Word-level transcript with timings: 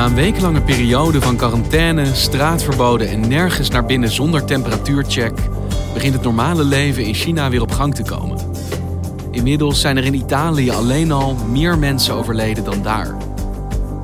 Na 0.00 0.06
een 0.06 0.14
wekenlange 0.14 0.60
periode 0.60 1.20
van 1.20 1.36
quarantaine, 1.36 2.14
straatverboden 2.14 3.08
en 3.08 3.28
nergens 3.28 3.70
naar 3.70 3.84
binnen 3.84 4.10
zonder 4.10 4.44
temperatuurcheck, 4.44 5.32
begint 5.94 6.14
het 6.14 6.22
normale 6.22 6.64
leven 6.64 7.04
in 7.04 7.14
China 7.14 7.50
weer 7.50 7.62
op 7.62 7.70
gang 7.70 7.94
te 7.94 8.02
komen. 8.02 8.38
Inmiddels 9.30 9.80
zijn 9.80 9.96
er 9.96 10.04
in 10.04 10.14
Italië 10.14 10.70
alleen 10.70 11.12
al 11.12 11.34
meer 11.34 11.78
mensen 11.78 12.14
overleden 12.14 12.64
dan 12.64 12.82
daar. 12.82 13.16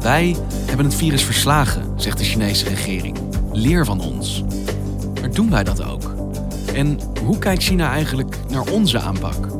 Wij 0.00 0.36
hebben 0.66 0.86
het 0.86 0.94
virus 0.94 1.22
verslagen, 1.22 1.92
zegt 1.96 2.18
de 2.18 2.24
Chinese 2.24 2.68
regering. 2.68 3.16
Leer 3.52 3.84
van 3.84 4.00
ons. 4.00 4.44
Maar 5.20 5.30
doen 5.30 5.50
wij 5.50 5.64
dat 5.64 5.84
ook? 5.84 6.14
En 6.74 6.98
hoe 7.24 7.38
kijkt 7.38 7.62
China 7.62 7.90
eigenlijk 7.90 8.36
naar 8.48 8.64
onze 8.72 8.98
aanpak? 9.00 9.55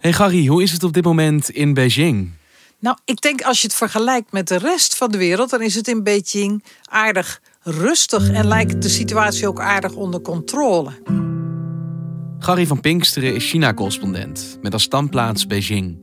Hey 0.00 0.12
Gary, 0.12 0.46
hoe 0.46 0.62
is 0.62 0.72
het 0.72 0.82
op 0.82 0.92
dit 0.92 1.04
moment 1.04 1.50
in 1.50 1.74
Beijing? 1.74 2.30
Nou, 2.78 2.96
ik 3.04 3.20
denk 3.20 3.42
als 3.42 3.60
je 3.60 3.66
het 3.66 3.76
vergelijkt 3.76 4.32
met 4.32 4.48
de 4.48 4.56
rest 4.56 4.96
van 4.96 5.10
de 5.10 5.18
wereld, 5.18 5.50
dan 5.50 5.62
is 5.62 5.74
het 5.74 5.88
in 5.88 6.02
Beijing 6.02 6.64
aardig 6.84 7.40
rustig 7.62 8.30
en 8.30 8.46
lijkt 8.46 8.82
de 8.82 8.88
situatie 8.88 9.48
ook 9.48 9.60
aardig 9.60 9.94
onder 9.94 10.20
controle. 10.20 10.90
Gary 12.38 12.66
van 12.66 12.80
Pinksteren 12.80 13.34
is 13.34 13.50
China-correspondent 13.50 14.58
met 14.62 14.72
als 14.72 14.82
standplaats 14.82 15.46
Beijing. 15.46 15.98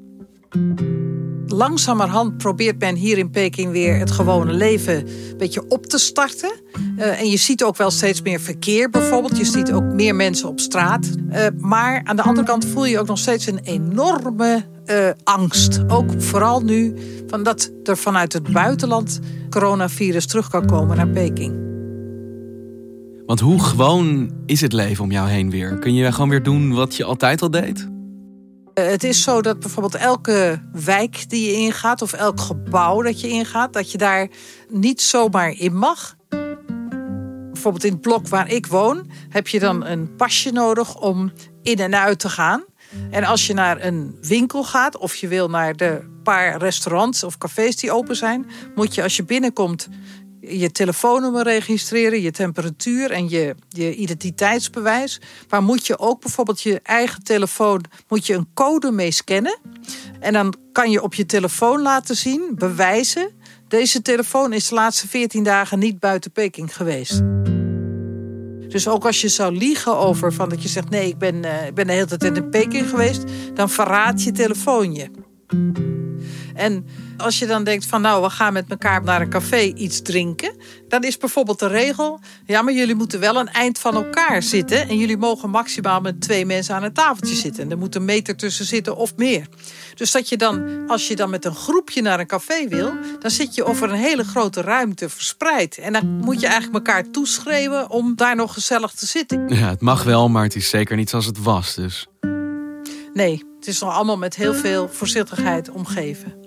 Langzamerhand 1.48 2.38
probeert 2.38 2.80
men 2.80 2.96
hier 2.96 3.18
in 3.18 3.30
Peking 3.30 3.72
weer 3.72 3.98
het 3.98 4.12
gewone 4.12 4.54
leven 4.54 4.96
een 4.96 5.38
beetje 5.38 5.64
op 5.68 5.86
te 5.86 5.98
starten. 5.98 6.52
Uh, 6.98 7.20
en 7.20 7.30
je 7.30 7.38
ziet 7.38 7.64
ook 7.64 7.78
wel 7.78 7.92
steeds 7.92 8.22
meer 8.22 8.40
verkeer 8.40 8.90
bijvoorbeeld. 8.90 9.38
Je 9.38 9.46
ziet 9.46 9.72
ook 9.72 9.84
meer 9.84 10.16
mensen 10.16 10.50
op 10.50 10.60
straat. 10.60 11.08
Uh, 11.30 11.46
maar 11.58 12.02
aan 12.04 12.16
de 12.16 12.22
andere 12.22 12.48
kant 12.48 12.66
voel 12.66 12.86
je 12.86 13.00
ook 13.00 13.08
nog 13.08 13.18
steeds 13.18 13.48
een 13.48 13.60
enorme 13.64 14.66
uh, 14.86 15.10
angst. 15.24 15.82
Ook 15.88 16.22
vooral 16.22 16.62
nu 16.62 16.94
van 17.28 17.44
dat 17.44 17.72
er 17.84 17.98
vanuit 17.98 18.34
het 18.34 18.52
buitenland 18.52 19.20
coronavirus 19.50 20.26
terug 20.26 20.50
kan 20.50 20.66
komen 20.66 20.98
naar 20.98 21.08
Peking. 21.08 21.66
Want 23.26 23.40
hoe 23.40 23.64
gewoon 23.64 24.32
is 24.46 24.62
het 24.62 24.74
leven 24.74 25.04
om 25.04 25.12
jou 25.12 25.30
heen 25.30 25.50
weer? 25.50 25.80
Kun 25.80 25.94
je 25.94 26.12
gewoon 26.12 26.30
weer 26.30 26.44
doen 26.44 26.74
wat 26.74 26.96
je 26.96 27.04
altijd 27.04 27.42
al 27.42 27.52
deed? 27.52 27.88
Het 28.82 29.04
is 29.04 29.24
zo 29.24 29.42
dat 29.42 29.60
bijvoorbeeld 29.60 29.96
elke 29.96 30.62
wijk 30.72 31.30
die 31.30 31.48
je 31.48 31.54
ingaat 31.54 32.02
of 32.02 32.14
elk 32.14 32.40
gebouw 32.40 33.02
dat 33.02 33.22
je 33.22 33.28
ingaat, 33.28 33.74
dat 33.74 33.92
je 33.92 33.98
daar 33.98 34.28
niet 34.70 35.02
zomaar 35.02 35.52
in 35.52 35.76
mag. 35.76 36.16
Bijvoorbeeld 37.52 37.84
in 37.84 37.92
het 37.92 38.02
blok 38.02 38.28
waar 38.28 38.52
ik 38.52 38.68
woon, 38.68 39.10
heb 39.30 39.48
je 39.48 39.60
dan 39.60 39.86
een 39.86 40.16
pasje 40.16 40.52
nodig 40.52 40.96
om 40.96 41.32
in 41.62 41.80
en 41.80 41.96
uit 41.96 42.20
te 42.20 42.30
gaan. 42.30 42.64
En 43.12 43.24
als 43.24 43.48
je 43.48 43.54
naar 43.54 43.86
een 43.86 44.18
winkel 44.22 44.64
gaat 44.64 44.98
of 44.98 45.16
je 45.16 45.28
wil 45.28 45.50
naar 45.50 45.76
de 45.76 46.20
paar 46.24 46.58
restaurants 46.58 47.24
of 47.24 47.38
cafés 47.38 47.76
die 47.76 47.92
open 47.92 48.16
zijn, 48.16 48.46
moet 48.76 48.96
je 48.96 49.04
als 49.04 49.16
je 49.16 49.24
binnenkomt 49.24 49.88
je 50.50 50.72
telefoonnummer 50.72 51.44
registreren, 51.44 52.22
je 52.22 52.32
temperatuur 52.32 53.12
en 53.12 53.30
je, 53.30 53.56
je 53.70 53.96
identiteitsbewijs. 53.96 55.22
Maar 55.50 55.64
moet 55.64 55.88
je 55.88 56.00
ook 56.00 56.22
bijvoorbeeld 56.22 56.62
je 56.62 56.80
eigen 56.84 57.24
telefoon, 57.24 57.84
moet 58.08 58.26
je 58.26 58.34
een 58.34 58.48
code 58.54 58.92
mee 58.92 59.12
scannen. 59.12 59.60
En 60.20 60.34
dan 60.34 60.56
kan 60.72 60.92
je 60.92 61.04
op 61.04 61.14
je 61.14 61.26
telefoon 61.26 61.82
laten 61.82 62.16
zien, 62.16 62.52
bewijzen. 62.56 63.32
Deze 63.68 64.02
telefoon 64.02 64.54
is 64.54 64.68
de 64.68 64.76
laatste 64.76 65.08
14 65.08 65.44
dagen 65.44 65.80
niet 65.80 66.00
buiten 66.00 66.32
Peking 66.32 66.76
geweest. 66.76 67.22
Dus 68.68 68.88
ook 68.88 69.06
als 69.06 69.22
je 69.22 69.28
zou 69.28 69.58
liegen 69.58 69.98
over 69.98 70.34
van 70.34 70.50
dat 70.50 70.62
je 70.62 70.70
zegt: 70.70 70.90
nee, 70.90 71.08
ik 71.08 71.18
ben, 71.18 71.36
uh, 71.36 71.68
ik 71.68 71.74
ben 71.74 71.88
de 71.88 71.94
hele 71.94 72.06
tijd 72.06 72.38
in 72.38 72.50
Peking 72.50 72.90
geweest, 72.90 73.24
dan 73.54 73.70
verraadt 73.70 74.24
je 74.24 74.32
telefoon 74.32 74.94
je. 74.94 76.07
En 76.58 76.86
als 77.18 77.40
je 77.40 77.46
dan 77.46 77.64
denkt 77.64 77.86
van 77.86 78.02
nou, 78.02 78.24
we 78.24 78.30
gaan 78.30 78.54
met 78.54 78.66
elkaar 78.70 79.04
naar 79.04 79.22
een 79.22 79.30
café 79.30 79.62
iets 79.62 80.02
drinken. 80.02 80.56
Dan 80.88 81.04
is 81.04 81.18
bijvoorbeeld 81.18 81.60
de 81.60 81.68
regel, 81.68 82.20
ja, 82.46 82.62
maar 82.62 82.74
jullie 82.74 82.96
moeten 82.96 83.20
wel 83.20 83.36
een 83.36 83.50
eind 83.50 83.80
van 83.80 83.96
elkaar 83.96 84.44
zitten. 84.44 84.88
En 84.88 84.98
jullie 84.98 85.18
mogen 85.18 85.50
maximaal 85.50 86.02
met 86.02 86.22
twee 86.22 86.46
mensen 86.46 86.76
aan 86.76 86.84
een 86.84 86.94
tafeltje 86.94 87.36
zitten. 87.36 87.64
En 87.64 87.72
er 87.72 87.78
moet 87.78 87.96
een 87.96 88.06
meter 88.06 88.36
tussen 88.36 88.66
zitten 88.66 88.96
of 88.96 89.16
meer. 89.16 89.48
Dus 89.96 90.12
dat 90.12 90.30
je 90.30 90.38
dan, 90.38 90.84
als 90.88 91.08
je 91.08 91.16
dan 91.16 91.30
met 91.30 91.46
een 91.46 91.56
groepje 91.56 92.02
naar 92.02 92.20
een 92.20 92.28
café 92.28 92.68
wil, 92.68 92.94
dan 93.20 93.32
zit 93.32 93.56
je 93.56 93.64
over 93.64 93.90
een 93.90 94.00
hele 94.00 94.24
grote 94.24 94.62
ruimte 94.62 95.10
verspreid. 95.10 95.78
En 95.78 95.94
dan 95.94 96.06
moet 96.06 96.40
je 96.40 96.48
eigenlijk 96.48 96.88
elkaar 96.88 97.12
toeschreeuwen 97.12 97.90
om 97.90 98.16
daar 98.16 98.36
nog 98.36 98.54
gezellig 98.54 98.92
te 98.92 99.06
zitten. 99.06 99.48
Ja, 99.48 99.70
het 99.70 99.82
mag 99.82 100.04
wel, 100.04 100.30
maar 100.30 100.44
het 100.44 100.56
is 100.56 100.70
zeker 100.70 100.96
niet 100.96 101.10
zoals 101.10 101.26
het 101.26 101.44
was, 101.44 101.76
dus. 101.76 102.08
Nee, 103.14 103.44
het 103.58 103.68
is 103.68 103.80
nog 103.80 103.94
allemaal 103.94 104.18
met 104.18 104.36
heel 104.36 104.54
veel 104.54 104.90
voorzichtigheid 104.90 105.70
omgeven. 105.70 106.47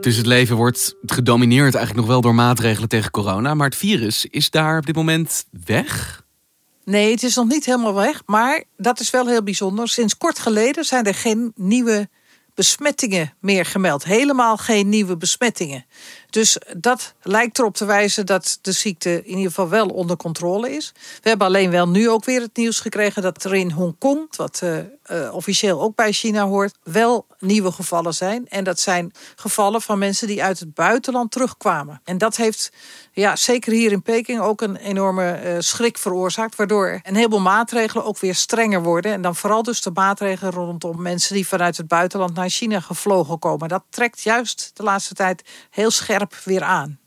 Dus 0.00 0.16
het 0.16 0.26
leven 0.26 0.56
wordt 0.56 0.94
gedomineerd 1.06 1.74
eigenlijk 1.74 1.96
nog 1.96 2.06
wel 2.06 2.20
door 2.20 2.34
maatregelen 2.34 2.88
tegen 2.88 3.10
corona. 3.10 3.54
Maar 3.54 3.66
het 3.66 3.76
virus 3.76 4.26
is 4.26 4.50
daar 4.50 4.78
op 4.78 4.86
dit 4.86 4.94
moment 4.94 5.44
weg? 5.64 6.22
Nee, 6.84 7.10
het 7.10 7.22
is 7.22 7.34
nog 7.34 7.48
niet 7.48 7.64
helemaal 7.64 7.94
weg. 7.94 8.22
Maar 8.26 8.64
dat 8.76 9.00
is 9.00 9.10
wel 9.10 9.26
heel 9.26 9.42
bijzonder. 9.42 9.88
Sinds 9.88 10.16
kort 10.16 10.38
geleden 10.38 10.84
zijn 10.84 11.04
er 11.04 11.14
geen 11.14 11.52
nieuwe 11.54 12.08
besmettingen 12.58 13.34
meer 13.40 13.64
gemeld. 13.64 14.04
Helemaal 14.04 14.56
geen 14.56 14.88
nieuwe 14.88 15.16
besmettingen. 15.16 15.84
Dus 16.30 16.58
dat 16.76 17.14
lijkt 17.22 17.58
erop 17.58 17.74
te 17.74 17.84
wijzen 17.84 18.26
dat 18.26 18.58
de 18.62 18.72
ziekte 18.72 19.22
in 19.24 19.36
ieder 19.36 19.46
geval 19.46 19.68
wel 19.68 19.88
onder 19.88 20.16
controle 20.16 20.70
is. 20.70 20.92
We 21.22 21.28
hebben 21.28 21.46
alleen 21.46 21.70
wel 21.70 21.88
nu 21.88 22.10
ook 22.10 22.24
weer 22.24 22.40
het 22.40 22.56
nieuws 22.56 22.80
gekregen 22.80 23.22
dat 23.22 23.44
er 23.44 23.54
in 23.54 23.70
Hongkong, 23.70 24.36
wat 24.36 24.60
uh, 24.64 24.76
uh, 24.76 25.34
officieel 25.34 25.80
ook 25.80 25.94
bij 25.94 26.12
China 26.12 26.46
hoort, 26.46 26.74
wel 26.82 27.26
nieuwe 27.38 27.72
gevallen 27.72 28.14
zijn. 28.14 28.48
En 28.48 28.64
dat 28.64 28.80
zijn 28.80 29.12
gevallen 29.36 29.82
van 29.82 29.98
mensen 29.98 30.26
die 30.26 30.42
uit 30.42 30.60
het 30.60 30.74
buitenland 30.74 31.30
terugkwamen. 31.30 32.00
En 32.04 32.18
dat 32.18 32.36
heeft 32.36 32.72
ja, 33.12 33.36
zeker 33.36 33.72
hier 33.72 33.92
in 33.92 34.02
Peking 34.02 34.40
ook 34.40 34.60
een 34.60 34.76
enorme 34.76 35.40
uh, 35.44 35.56
schrik 35.58 35.98
veroorzaakt. 35.98 36.56
Waardoor 36.56 37.00
een 37.02 37.14
heleboel 37.14 37.40
maatregelen 37.40 38.04
ook 38.04 38.18
weer 38.18 38.34
strenger 38.34 38.82
worden. 38.82 39.12
En 39.12 39.22
dan 39.22 39.36
vooral 39.36 39.62
dus 39.62 39.80
de 39.80 39.90
maatregelen 39.94 40.52
rondom 40.52 41.02
mensen 41.02 41.34
die 41.34 41.46
vanuit 41.46 41.76
het 41.76 41.88
buitenland 41.88 42.34
naar 42.34 42.47
China 42.50 42.80
gevlogen 42.80 43.38
komen. 43.38 43.68
Dat 43.68 43.84
trekt 43.90 44.22
juist 44.22 44.70
de 44.74 44.82
laatste 44.82 45.14
tijd 45.14 45.48
heel 45.70 45.90
scherp 45.90 46.34
weer 46.44 46.62
aan. 46.62 46.98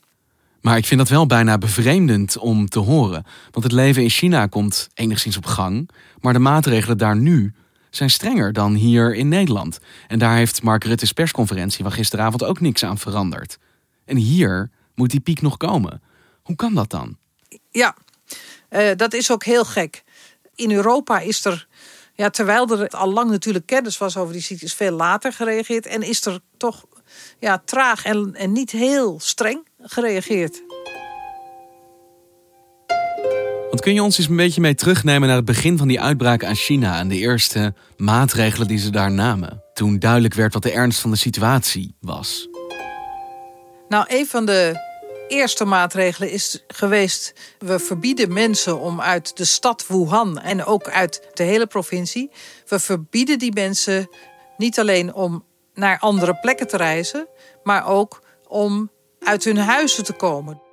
Maar 0.62 0.78
ik 0.78 0.86
vind 0.86 1.00
dat 1.00 1.10
wel 1.10 1.26
bijna 1.26 1.58
bevreemdend 1.58 2.38
om 2.38 2.70
te 2.70 2.80
horen. 2.80 3.26
Want 3.52 3.64
het 3.64 3.74
leven 3.74 4.04
in 4.04 4.10
China 4.10 4.48
komt 4.48 4.90
enigszins 4.94 5.38
op 5.38 5.46
gang. 5.46 5.90
Maar 6.20 6.34
de 6.34 6.40
maatregelen 6.40 6.98
daar 6.98 7.16
nu 7.16 7.54
zijn 7.90 8.10
strenger 8.10 8.54
dan 8.54 8.74
hier 8.74 9.16
in 9.16 9.28
Nederland. 9.28 9.80
En 10.08 10.20
daar 10.20 10.36
heeft 10.36 10.64
Mark 10.64 10.84
Rutte's 10.84 11.12
persconferentie 11.12 11.84
van 11.84 11.92
gisteravond 11.92 12.44
ook 12.44 12.60
niks 12.60 12.84
aan 12.84 12.98
veranderd. 12.98 13.58
En 14.06 14.18
hier 14.18 14.70
moet 14.96 15.10
die 15.10 15.20
piek 15.20 15.42
nog 15.42 15.58
komen. 15.58 16.02
Hoe 16.44 16.56
kan 16.56 16.74
dat 16.74 16.90
dan? 16.90 17.18
Ja, 17.72 17.96
uh, 18.70 18.90
dat 18.96 19.14
is 19.14 19.32
ook 19.32 19.44
heel 19.44 19.66
gek. 19.66 20.04
In 20.56 20.72
Europa 20.72 21.20
is 21.20 21.46
er, 21.46 21.68
ja, 22.22 22.30
terwijl 22.30 22.80
er 22.80 22.88
al 22.88 23.14
lang 23.14 23.30
natuurlijk 23.30 23.66
kennis 23.66 23.98
was 23.98 24.18
over 24.18 24.34
die 24.34 24.42
ziekte, 24.42 24.66
is 24.66 24.74
veel 24.74 24.92
later 24.92 25.34
gereageerd. 25.34 25.86
En 25.86 26.02
is 26.02 26.26
er 26.26 26.40
toch 26.58 26.86
ja, 27.40 27.62
traag 27.66 28.06
en, 28.06 28.36
en 28.36 28.52
niet 28.52 28.72
heel 28.72 29.20
streng 29.20 29.68
gereageerd. 29.82 30.62
Want 33.70 33.82
kun 33.82 33.94
je 33.94 34.04
ons 34.04 34.18
eens 34.18 34.28
een 34.28 34.36
beetje 34.36 34.62
mee 34.62 34.76
terugnemen 34.76 35.28
naar 35.28 35.38
het 35.38 35.46
begin 35.46 35.78
van 35.78 35.88
die 35.88 36.02
uitbraak 36.02 36.44
aan 36.44 36.56
China 36.56 37.00
en 37.00 37.08
de 37.08 37.18
eerste 37.18 37.74
maatregelen 37.98 38.68
die 38.68 38.80
ze 38.80 38.90
daar 38.90 39.12
namen? 39.12 39.64
Toen 39.74 40.00
duidelijk 40.00 40.34
werd 40.34 40.54
wat 40.54 40.64
de 40.64 40.72
ernst 40.72 41.00
van 41.00 41.12
de 41.12 41.18
situatie 41.18 41.96
was. 42.00 42.50
Nou, 43.88 44.06
een 44.08 44.28
van 44.28 44.46
de 44.46 44.91
eerste 45.32 45.66
maatregelen 45.66 46.30
is 46.30 46.64
geweest: 46.68 47.34
we 47.60 47.80
verbieden 47.80 48.34
mensen 48.34 48.80
om 48.80 49.02
uit 49.02 49.38
de 49.38 49.46
stad 49.46 49.88
Wuhan 49.88 50.40
en 50.40 50.66
ook 50.66 50.90
uit 50.90 51.30
de 51.34 51.44
hele 51.44 51.68
provincie. 51.68 52.32
We 52.68 52.80
verbieden 52.80 53.40
die 53.40 53.54
mensen 53.54 54.10
niet 54.58 54.80
alleen 54.80 55.14
om 55.14 55.46
naar 55.74 56.00
andere 56.00 56.40
plekken 56.40 56.68
te 56.68 56.78
reizen, 56.78 57.28
maar 57.64 57.88
ook 57.88 58.22
om 58.48 58.92
uit 59.20 59.44
hun 59.44 59.58
huizen 59.58 60.04
te 60.04 60.14
komen. 60.14 60.71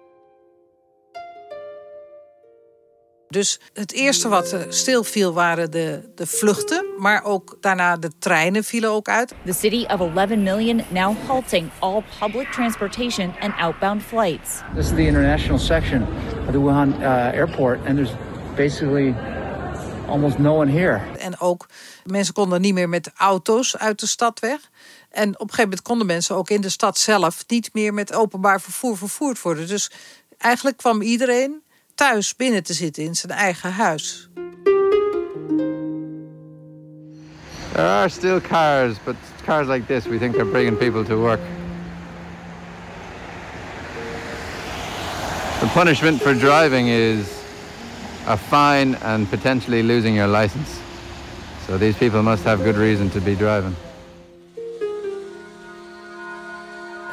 Dus 3.29 3.61
het 3.73 3.93
eerste 3.93 4.29
wat 4.29 4.57
stilviel 4.69 5.33
waren 5.33 5.71
de, 5.71 6.11
de 6.15 6.27
vluchten, 6.27 6.85
maar 6.99 7.25
ook 7.25 7.57
daarna 7.61 7.97
de 7.97 8.11
treinen 8.19 8.65
vielen 8.65 8.91
ook 8.91 9.09
uit. 9.09 9.35
The 9.45 9.53
city 9.53 9.85
of 9.85 10.01
11 10.01 10.29
million 10.29 10.83
now 10.89 11.17
halting 11.27 11.71
all 11.79 12.05
public 12.21 12.53
transportation 12.53 13.35
and 13.41 13.55
outbound 13.57 14.03
flights. 14.03 14.61
This 14.75 14.85
is 14.85 14.91
the 14.91 15.07
international 15.07 15.59
section 15.59 16.07
of 16.47 16.53
the 16.53 16.61
Wuhan 16.61 16.95
uh, 17.01 17.07
airport 17.09 17.79
and 17.87 17.97
there's 17.97 18.13
basically 18.57 19.15
almost 20.07 20.39
no 20.39 20.57
one 20.57 20.71
here. 20.71 21.01
En 21.19 21.41
ook 21.41 21.67
mensen 22.05 22.35
konden 22.35 22.61
niet 22.61 22.75
meer 22.75 22.89
met 22.89 23.11
auto's 23.17 23.77
uit 23.77 24.01
de 24.01 24.07
stad 24.07 24.41
weg. 24.41 24.61
En 25.11 25.29
op 25.29 25.33
een 25.33 25.39
gegeven 25.39 25.63
moment 25.63 25.83
konden 25.83 26.07
mensen 26.07 26.37
ook 26.37 26.51
in 26.51 26.61
de 26.61 26.69
stad 26.69 26.99
zelf 26.99 27.45
niet 27.47 27.71
meer 27.73 27.95
met 27.95 28.15
openbaar 28.15 28.61
vervoer 28.61 28.97
vervoerd 28.97 29.43
worden. 29.43 29.67
Dus 29.67 29.91
eigenlijk 30.39 30.77
kwam 30.77 31.03
iedereen 31.03 31.63
thuis 31.99 32.37
binnen 32.37 32.63
te 32.63 32.73
zitten 32.73 33.03
in 33.03 33.15
zijn 33.15 33.33
eigen 33.33 33.73
huis. 33.73 34.29
There 37.73 37.89
are 37.89 38.09
still 38.09 38.41
cars, 38.41 38.97
but 39.05 39.15
cars 39.45 39.67
like 39.67 39.87
this 39.87 40.07
we 40.07 40.19
think 40.19 40.37
are 40.37 40.45
bringing 40.45 40.77
people 40.77 41.05
to 41.05 41.17
work. 41.21 41.41
The 45.61 45.67
punishment 45.73 46.23
for 46.23 46.35
driving 46.35 46.89
is 46.89 47.27
a 48.27 48.37
fine 48.37 48.97
and 49.03 49.29
potentially 49.29 49.83
losing 49.83 50.17
your 50.17 50.41
license. 50.41 50.71
So 51.67 51.79
these 51.79 51.97
people 51.97 52.23
must 52.23 52.45
have 52.45 52.63
good 52.63 52.77
reason 52.77 53.11
to 53.11 53.21
be 53.21 53.37
driving. 53.37 53.75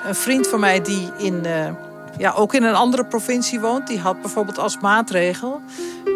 Een 0.06 0.16
vriend 0.16 0.48
van 0.48 0.60
mij 0.60 0.82
die 0.82 1.12
in 1.18 1.42
uh, 1.46 1.85
ja, 2.18 2.32
ook 2.32 2.54
in 2.54 2.64
een 2.64 2.76
andere 2.76 3.06
provincie 3.06 3.60
woont. 3.60 3.88
Die 3.88 4.00
had 4.00 4.22
bijvoorbeeld 4.22 4.58
als 4.58 4.80
maatregel. 4.80 5.62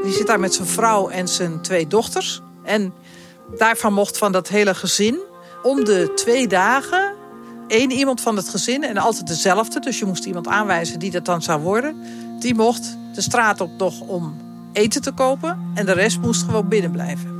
Die 0.03 0.13
zit 0.13 0.27
daar 0.27 0.39
met 0.39 0.53
zijn 0.53 0.67
vrouw 0.67 1.09
en 1.09 1.27
zijn 1.27 1.61
twee 1.61 1.87
dochters. 1.87 2.41
En 2.63 2.93
daarvan 3.57 3.93
mocht 3.93 4.17
van 4.17 4.31
dat 4.31 4.47
hele 4.47 4.75
gezin 4.75 5.19
om 5.63 5.83
de 5.83 6.11
twee 6.15 6.47
dagen 6.47 7.17
één 7.67 7.91
iemand 7.91 8.21
van 8.21 8.35
het 8.35 8.49
gezin 8.49 8.83
en 8.83 8.97
altijd 8.97 9.27
dezelfde. 9.27 9.79
Dus 9.79 9.99
je 9.99 10.05
moest 10.05 10.25
iemand 10.25 10.47
aanwijzen 10.47 10.99
die 10.99 11.11
dat 11.11 11.25
dan 11.25 11.41
zou 11.41 11.61
worden. 11.61 12.03
Die 12.39 12.55
mocht 12.55 12.97
de 13.13 13.21
straat 13.21 13.61
op 13.61 13.69
nog 13.77 14.01
om 14.01 14.37
eten 14.73 15.01
te 15.01 15.11
kopen. 15.11 15.71
En 15.73 15.85
de 15.85 15.91
rest 15.91 16.19
moest 16.19 16.43
gewoon 16.43 16.67
binnen 16.67 16.91
blijven. 16.91 17.37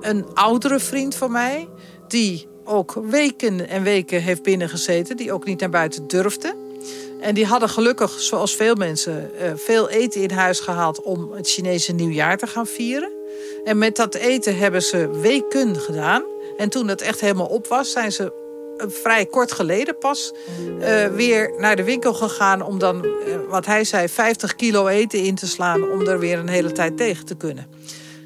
Een 0.00 0.26
oudere 0.34 0.80
vriend 0.80 1.14
van 1.14 1.32
mij, 1.32 1.68
die 2.08 2.48
ook 2.64 2.94
weken 3.10 3.68
en 3.68 3.82
weken 3.82 4.22
heeft 4.22 4.42
binnengezeten, 4.42 5.16
die 5.16 5.32
ook 5.32 5.44
niet 5.44 5.60
naar 5.60 5.70
buiten 5.70 6.06
durfde. 6.06 6.54
En 7.20 7.34
die 7.34 7.46
hadden 7.46 7.68
gelukkig, 7.68 8.20
zoals 8.20 8.56
veel 8.56 8.74
mensen, 8.74 9.38
eh, 9.38 9.52
veel 9.56 9.88
eten 9.88 10.22
in 10.22 10.30
huis 10.30 10.60
gehaald 10.60 11.02
om 11.02 11.32
het 11.32 11.48
Chinese 11.48 11.92
nieuwjaar 11.92 12.38
te 12.38 12.46
gaan 12.46 12.66
vieren. 12.66 13.10
En 13.64 13.78
met 13.78 13.96
dat 13.96 14.14
eten 14.14 14.56
hebben 14.58 14.82
ze 14.82 15.10
weken 15.10 15.76
gedaan. 15.76 16.22
En 16.56 16.68
toen 16.68 16.88
het 16.88 17.00
echt 17.00 17.20
helemaal 17.20 17.46
op 17.46 17.66
was, 17.66 17.92
zijn 17.92 18.12
ze 18.12 18.32
eh, 18.78 18.86
vrij 18.88 19.26
kort 19.26 19.52
geleden 19.52 19.98
pas 19.98 20.32
uh, 20.80 21.06
weer 21.06 21.52
naar 21.58 21.76
de 21.76 21.84
winkel 21.84 22.14
gegaan 22.14 22.62
om 22.62 22.78
dan, 22.78 23.06
wat 23.48 23.66
hij 23.66 23.84
zei, 23.84 24.08
50 24.08 24.56
kilo 24.56 24.86
eten 24.86 25.18
in 25.18 25.34
te 25.34 25.46
slaan 25.46 25.90
om 25.90 26.06
er 26.06 26.18
weer 26.18 26.38
een 26.38 26.48
hele 26.48 26.72
tijd 26.72 26.96
tegen 26.96 27.24
te 27.24 27.34
kunnen. 27.34 27.66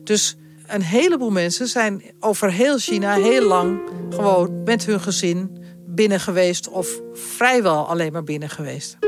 Dus 0.05 0.37
een 0.69 0.82
heleboel 0.82 1.31
mensen 1.31 1.67
zijn 1.67 2.03
over 2.20 2.53
heel 2.53 2.79
China 2.79 3.15
heel 3.15 3.47
lang 3.49 3.81
gewoon 4.11 4.62
met 4.62 4.87
hun 4.87 5.00
gezin 5.00 5.59
binnen 5.87 6.20
geweest 6.20 6.69
of 6.69 7.00
vrijwel 7.12 7.88
alleen 7.88 8.12
maar 8.12 8.25
binnen 8.25 8.49
geweest. 8.49 8.99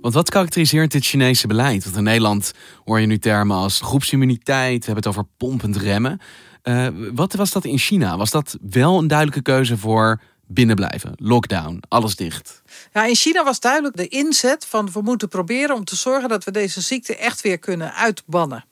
Want 0.00 0.16
wat 0.16 0.30
karakteriseert 0.30 0.92
dit 0.92 1.04
Chinese 1.04 1.46
beleid? 1.46 1.84
Want 1.84 1.96
in 1.96 2.02
Nederland 2.02 2.52
hoor 2.84 3.00
je 3.00 3.06
nu 3.06 3.18
termen 3.18 3.56
als 3.56 3.80
groepsimmuniteit, 3.80 4.86
hebben 4.86 5.04
het 5.04 5.06
over 5.06 5.26
pompend 5.36 5.76
remmen. 5.76 6.20
Uh, 6.62 6.86
wat 7.14 7.34
was 7.34 7.52
dat 7.52 7.64
in 7.64 7.78
China? 7.78 8.16
Was 8.16 8.30
dat 8.30 8.58
wel 8.70 8.98
een 8.98 9.06
duidelijke 9.06 9.42
keuze 9.42 9.78
voor 9.78 10.20
binnenblijven, 10.46 11.12
lockdown, 11.16 11.82
alles 11.88 12.16
dicht? 12.16 12.62
Ja, 12.94 13.04
in 13.04 13.14
China 13.14 13.44
was 13.44 13.60
duidelijk 13.60 13.96
de 13.96 14.08
inzet 14.08 14.66
van 14.66 14.92
we 14.92 15.00
moeten 15.00 15.28
proberen 15.28 15.74
om 15.74 15.84
te 15.84 15.96
zorgen 15.96 16.28
dat 16.28 16.44
we 16.44 16.50
deze 16.50 16.80
ziekte 16.80 17.16
echt 17.16 17.40
weer 17.40 17.58
kunnen 17.58 17.94
uitbannen. 17.94 18.64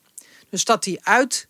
Dus 0.50 0.64
dat 0.64 0.82
die 0.82 1.04
uit 1.04 1.48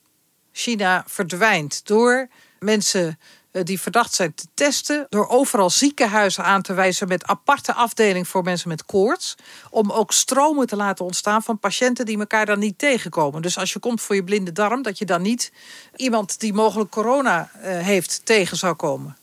China 0.53 1.05
verdwijnt 1.07 1.87
door 1.87 2.29
mensen 2.59 3.19
eh, 3.51 3.65
die 3.65 3.81
verdacht 3.81 4.15
zijn 4.15 4.35
te 4.35 4.47
testen, 4.55 5.07
door 5.09 5.29
overal 5.29 5.71
ziekenhuizen 5.71 6.45
aan 6.45 6.63
te 6.63 6.75
wijzen 6.75 7.09
met 7.09 7.25
aparte 7.25 7.73
afdeling 7.73 8.29
voor 8.29 8.43
mensen 8.43 8.69
met 8.69 8.85
koorts, 8.85 9.35
om 9.71 9.91
ook 9.91 10.13
stromen 10.13 10.67
te 10.67 10.77
laten 10.77 11.05
ontstaan 11.05 11.43
van 11.43 11.59
patiënten 11.59 12.07
die 12.07 12.19
elkaar 12.19 12.47
dan 12.47 12.59
niet 12.59 12.79
tegenkomen. 12.79 13.43
Dus 13.43 13.59
als 13.59 13.73
je 13.73 13.79
komt 13.79 14.01
voor 14.01 14.15
je 14.15 14.25
blinde 14.25 14.53
darm, 14.53 14.83
dat 14.83 14.99
je 14.99 15.05
dan 15.05 15.23
niet 15.23 15.53
iemand 15.97 16.41
die 16.41 16.53
mogelijk 16.53 16.91
corona 16.91 17.51
eh, 17.53 17.79
heeft 17.79 18.21
tegen 18.25 18.57
zou 18.57 18.75
komen. 18.75 19.17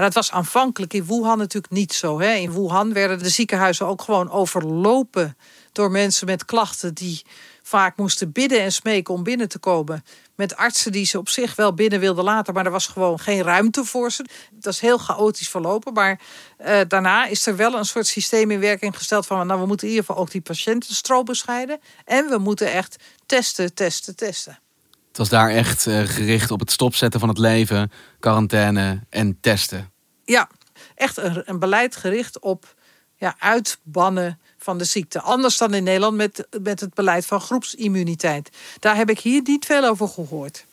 Maar 0.00 0.08
dat 0.10 0.18
was 0.26 0.32
aanvankelijk 0.32 0.94
in 0.94 1.04
Wuhan 1.04 1.38
natuurlijk 1.38 1.72
niet 1.72 1.92
zo. 1.92 2.20
Hè. 2.20 2.32
In 2.32 2.52
Wuhan 2.52 2.92
werden 2.92 3.18
de 3.18 3.28
ziekenhuizen 3.28 3.86
ook 3.86 4.02
gewoon 4.02 4.30
overlopen 4.30 5.36
door 5.72 5.90
mensen 5.90 6.26
met 6.26 6.44
klachten 6.44 6.94
die 6.94 7.22
vaak 7.62 7.96
moesten 7.96 8.32
bidden 8.32 8.60
en 8.60 8.72
smeken 8.72 9.14
om 9.14 9.22
binnen 9.22 9.48
te 9.48 9.58
komen. 9.58 10.04
Met 10.34 10.56
artsen 10.56 10.92
die 10.92 11.04
ze 11.04 11.18
op 11.18 11.28
zich 11.28 11.54
wel 11.54 11.74
binnen 11.74 12.00
wilden 12.00 12.24
laten, 12.24 12.54
maar 12.54 12.64
er 12.64 12.70
was 12.70 12.86
gewoon 12.86 13.18
geen 13.18 13.42
ruimte 13.42 13.84
voor 13.84 14.10
ze. 14.12 14.24
Dat 14.52 14.72
is 14.72 14.80
heel 14.80 14.98
chaotisch 14.98 15.48
verlopen. 15.48 15.92
Maar 15.92 16.20
uh, 16.60 16.80
daarna 16.88 17.26
is 17.26 17.46
er 17.46 17.56
wel 17.56 17.74
een 17.74 17.84
soort 17.84 18.06
systeem 18.06 18.50
in 18.50 18.60
werking 18.60 18.96
gesteld 18.96 19.26
van, 19.26 19.46
nou, 19.46 19.60
we 19.60 19.66
moeten 19.66 19.86
in 19.86 19.92
ieder 19.92 20.06
geval 20.06 20.22
ook 20.22 20.30
die 20.30 20.40
patiëntenstroom 20.40 21.24
bescheiden. 21.24 21.80
En 22.04 22.26
we 22.28 22.38
moeten 22.38 22.72
echt 22.72 22.96
testen, 23.26 23.74
testen, 23.74 24.16
testen. 24.16 24.58
Het 25.10 25.18
was 25.18 25.28
daar 25.28 25.50
echt 25.50 25.86
uh, 25.86 26.00
gericht 26.00 26.50
op 26.50 26.60
het 26.60 26.70
stopzetten 26.70 27.20
van 27.20 27.28
het 27.28 27.38
leven, 27.38 27.92
quarantaine 28.20 29.00
en 29.08 29.38
testen. 29.40 29.90
Ja, 30.24 30.48
echt 30.94 31.16
een, 31.16 31.42
een 31.44 31.58
beleid 31.58 31.96
gericht 31.96 32.38
op 32.38 32.74
ja, 33.16 33.34
uitbannen 33.38 34.38
van 34.58 34.78
de 34.78 34.84
ziekte. 34.84 35.20
Anders 35.20 35.56
dan 35.58 35.74
in 35.74 35.84
Nederland 35.84 36.16
met, 36.16 36.46
met 36.62 36.80
het 36.80 36.94
beleid 36.94 37.26
van 37.26 37.40
groepsimmuniteit. 37.40 38.50
Daar 38.78 38.96
heb 38.96 39.10
ik 39.10 39.18
hier 39.18 39.40
niet 39.44 39.64
veel 39.64 39.84
over 39.84 40.08
gehoord. 40.08 40.64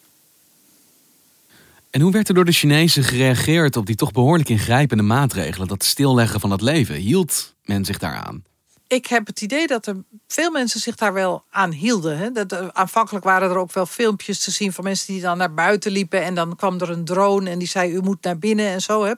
En 1.89 2.01
hoe 2.01 2.11
werd 2.11 2.27
er 2.27 2.33
door 2.33 2.45
de 2.45 2.51
Chinezen 2.51 3.03
gereageerd 3.03 3.75
op 3.77 3.85
die 3.85 3.95
toch 3.95 4.11
behoorlijk 4.11 4.49
ingrijpende 4.49 5.03
maatregelen? 5.03 5.67
Dat 5.67 5.83
stilleggen 5.83 6.39
van 6.39 6.51
het 6.51 6.61
leven. 6.61 6.95
Hield 6.95 7.55
men 7.63 7.85
zich 7.85 7.97
daaraan? 7.97 8.43
Ik 8.87 9.05
heb 9.07 9.27
het 9.27 9.41
idee 9.41 9.67
dat 9.67 9.85
er 9.85 9.95
veel 10.27 10.51
mensen 10.51 10.79
zich 10.79 10.95
daar 10.95 11.13
wel 11.13 11.43
aan 11.49 11.71
hielden. 11.71 12.17
Hè. 12.17 12.31
Dat, 12.31 12.53
uh, 12.53 12.67
aanvankelijk 12.71 13.25
waren 13.25 13.49
er 13.49 13.57
ook 13.57 13.73
wel 13.73 13.85
filmpjes 13.85 14.43
te 14.43 14.51
zien 14.51 14.73
van 14.73 14.83
mensen 14.83 15.13
die 15.13 15.21
dan 15.21 15.37
naar 15.37 15.53
buiten 15.53 15.91
liepen. 15.91 16.21
En 16.21 16.35
dan 16.35 16.55
kwam 16.55 16.79
er 16.79 16.89
een 16.89 17.05
drone 17.05 17.49
en 17.49 17.59
die 17.59 17.67
zei: 17.67 17.93
U 17.93 18.01
moet 18.01 18.23
naar 18.23 18.37
binnen 18.37 18.67
en 18.67 18.81
zo. 18.81 19.03
Hè. 19.03 19.13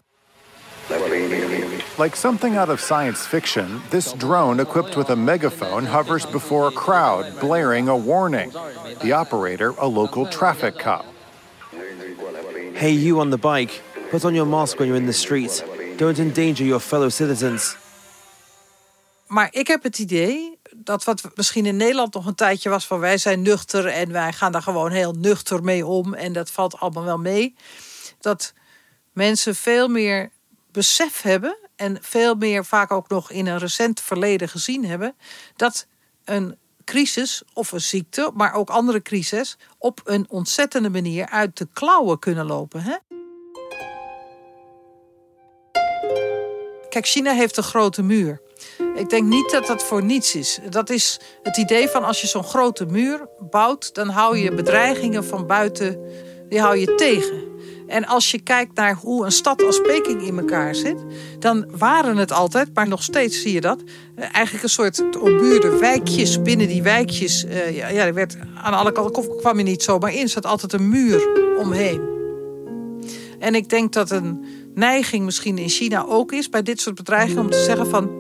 Like 1.97 2.15
something 2.15 2.57
out 2.57 2.69
of 2.69 2.79
science 2.79 3.27
fiction, 3.27 3.81
this 3.89 4.13
drone 4.17 4.61
equipped 4.61 4.95
with 4.95 5.09
a 5.09 5.15
megaphone 5.15 5.88
hovers 5.88 6.25
before 6.29 6.67
a 6.67 6.71
crowd, 6.71 7.39
blaring 7.39 7.89
a 7.89 7.97
warning. 7.97 8.51
The 8.99 9.13
operator, 9.13 9.73
a 9.77 9.88
local 9.88 10.27
traffic 10.27 10.77
cop. 10.77 11.05
Hey, 12.73 12.91
you 12.91 13.19
on 13.19 13.29
the 13.29 13.38
bike, 13.38 13.81
put 14.09 14.25
on 14.25 14.33
your 14.33 14.47
mask 14.47 14.79
when 14.79 14.88
you're 14.88 14.97
in 14.97 15.05
the 15.05 15.13
street. 15.13 15.63
Don't 15.97 16.19
endanger 16.19 16.63
your 16.63 16.79
fellow 16.79 17.09
citizens. 17.09 17.75
Maar 19.29 19.48
ik 19.51 19.67
heb 19.67 19.83
het 19.83 20.00
idee 20.00 20.59
dat 20.75 21.03
wat 21.03 21.21
misschien 21.36 21.65
in 21.65 21.75
Nederland 21.75 22.13
nog 22.13 22.25
een 22.25 22.36
tijdje 22.36 22.69
was 22.69 22.88
van 22.88 23.00
wij 23.00 23.17
zijn 23.17 23.41
nuchter 23.41 23.86
en 23.86 24.12
wij 24.12 24.33
gaan 24.33 24.51
daar 24.51 24.62
gewoon 24.62 24.91
heel 24.91 25.12
nuchter 25.12 25.63
mee 25.63 25.86
om 25.86 26.13
en 26.13 26.33
dat 26.33 26.51
valt 26.51 26.79
allemaal 26.79 27.03
wel 27.03 27.17
mee. 27.17 27.55
Dat 28.19 28.53
mensen 29.13 29.55
veel 29.55 29.88
meer 29.88 30.31
besef 30.71 31.21
hebben 31.21 31.57
en 31.75 31.98
veel 32.01 32.36
meer 32.36 32.65
vaak 32.65 32.91
ook 32.91 33.09
nog 33.09 33.31
in 33.31 33.48
een 33.48 33.57
recent 33.57 34.01
verleden 34.01 34.50
gezien 34.50 34.86
hebben 34.86 35.15
dat 35.55 35.88
een 36.25 36.57
crisis 36.83 37.41
of 37.53 37.71
een 37.71 37.81
ziekte, 37.81 38.31
maar 38.33 38.53
ook 38.53 38.69
andere 38.69 39.01
crises, 39.01 39.57
op 39.77 40.01
een 40.03 40.25
ontzettende 40.29 40.89
manier 40.89 41.29
uit 41.29 41.57
de 41.57 41.67
klauwen 41.74 42.19
kunnen 42.19 42.45
lopen. 42.45 42.81
Hè? 42.81 42.95
Kijk, 46.89 47.07
China 47.07 47.33
heeft 47.33 47.57
een 47.57 47.63
grote 47.63 48.01
muur. 48.01 48.41
Ik 49.00 49.10
denk 49.10 49.27
niet 49.27 49.51
dat 49.51 49.68
dat 49.68 49.84
voor 49.84 50.03
niets 50.03 50.36
is. 50.36 50.60
Dat 50.70 50.89
is 50.89 51.20
het 51.44 51.58
idee 51.58 51.88
van 51.88 52.03
als 52.03 52.22
je 52.22 52.27
zo'n 52.27 52.44
grote 52.44 52.86
muur 52.86 53.27
bouwt, 53.50 53.96
dan 53.96 54.10
hou 54.10 54.38
je 54.38 54.53
bedreigingen 54.53 55.25
van 55.25 55.48
buiten, 55.48 56.00
die 56.50 56.60
hou 56.60 56.77
je 56.77 56.96
tegen. 56.96 57.48
En 57.88 58.06
als 58.06 58.32
je 58.32 58.39
kijkt 58.39 58.75
naar 58.75 58.96
hoe 58.96 59.25
een 59.25 59.32
stad 59.32 59.63
als 59.63 59.82
Peking 59.82 60.22
in 60.22 60.39
elkaar 60.39 60.75
zit, 60.75 61.03
dan 61.39 61.65
waren 61.77 62.18
het 62.18 62.32
altijd, 62.32 62.74
maar 62.74 62.88
nog 62.88 63.03
steeds 63.03 63.41
zie 63.41 63.53
je 63.53 63.62
dat, 63.62 63.79
eh, 64.15 64.24
eigenlijk 64.32 64.63
een 64.63 64.70
soort 64.70 65.20
ombuurde 65.20 65.77
wijkjes. 65.77 66.41
Binnen 66.41 66.68
die 66.68 66.84
wijkjes, 66.84 67.44
uh, 67.44 67.75
ja, 67.75 68.06
er 68.06 68.13
werd 68.13 68.38
aan 68.56 68.74
alle 68.74 68.91
kanten 68.91 69.38
kwam 69.38 69.58
je 69.58 69.63
niet 69.63 69.84
zomaar 69.84 70.13
in, 70.13 70.29
zat 70.29 70.46
altijd 70.46 70.74
een 70.74 70.89
muur 70.89 71.27
omheen. 71.58 72.01
En 73.39 73.56
ik 73.56 73.70
denk 73.70 73.94
dat 73.94 74.12
een 74.12 74.46
neiging 74.75 75.25
misschien 75.25 75.58
in 75.58 75.70
China 75.70 76.06
ook 76.06 76.32
is 76.32 76.50
bij 76.50 76.62
dit 76.62 76.82
soort 76.82 76.96
bedreigingen 76.96 77.44
om 77.44 77.50
te 77.50 77.63
zeggen 77.63 77.88
van 77.88 78.18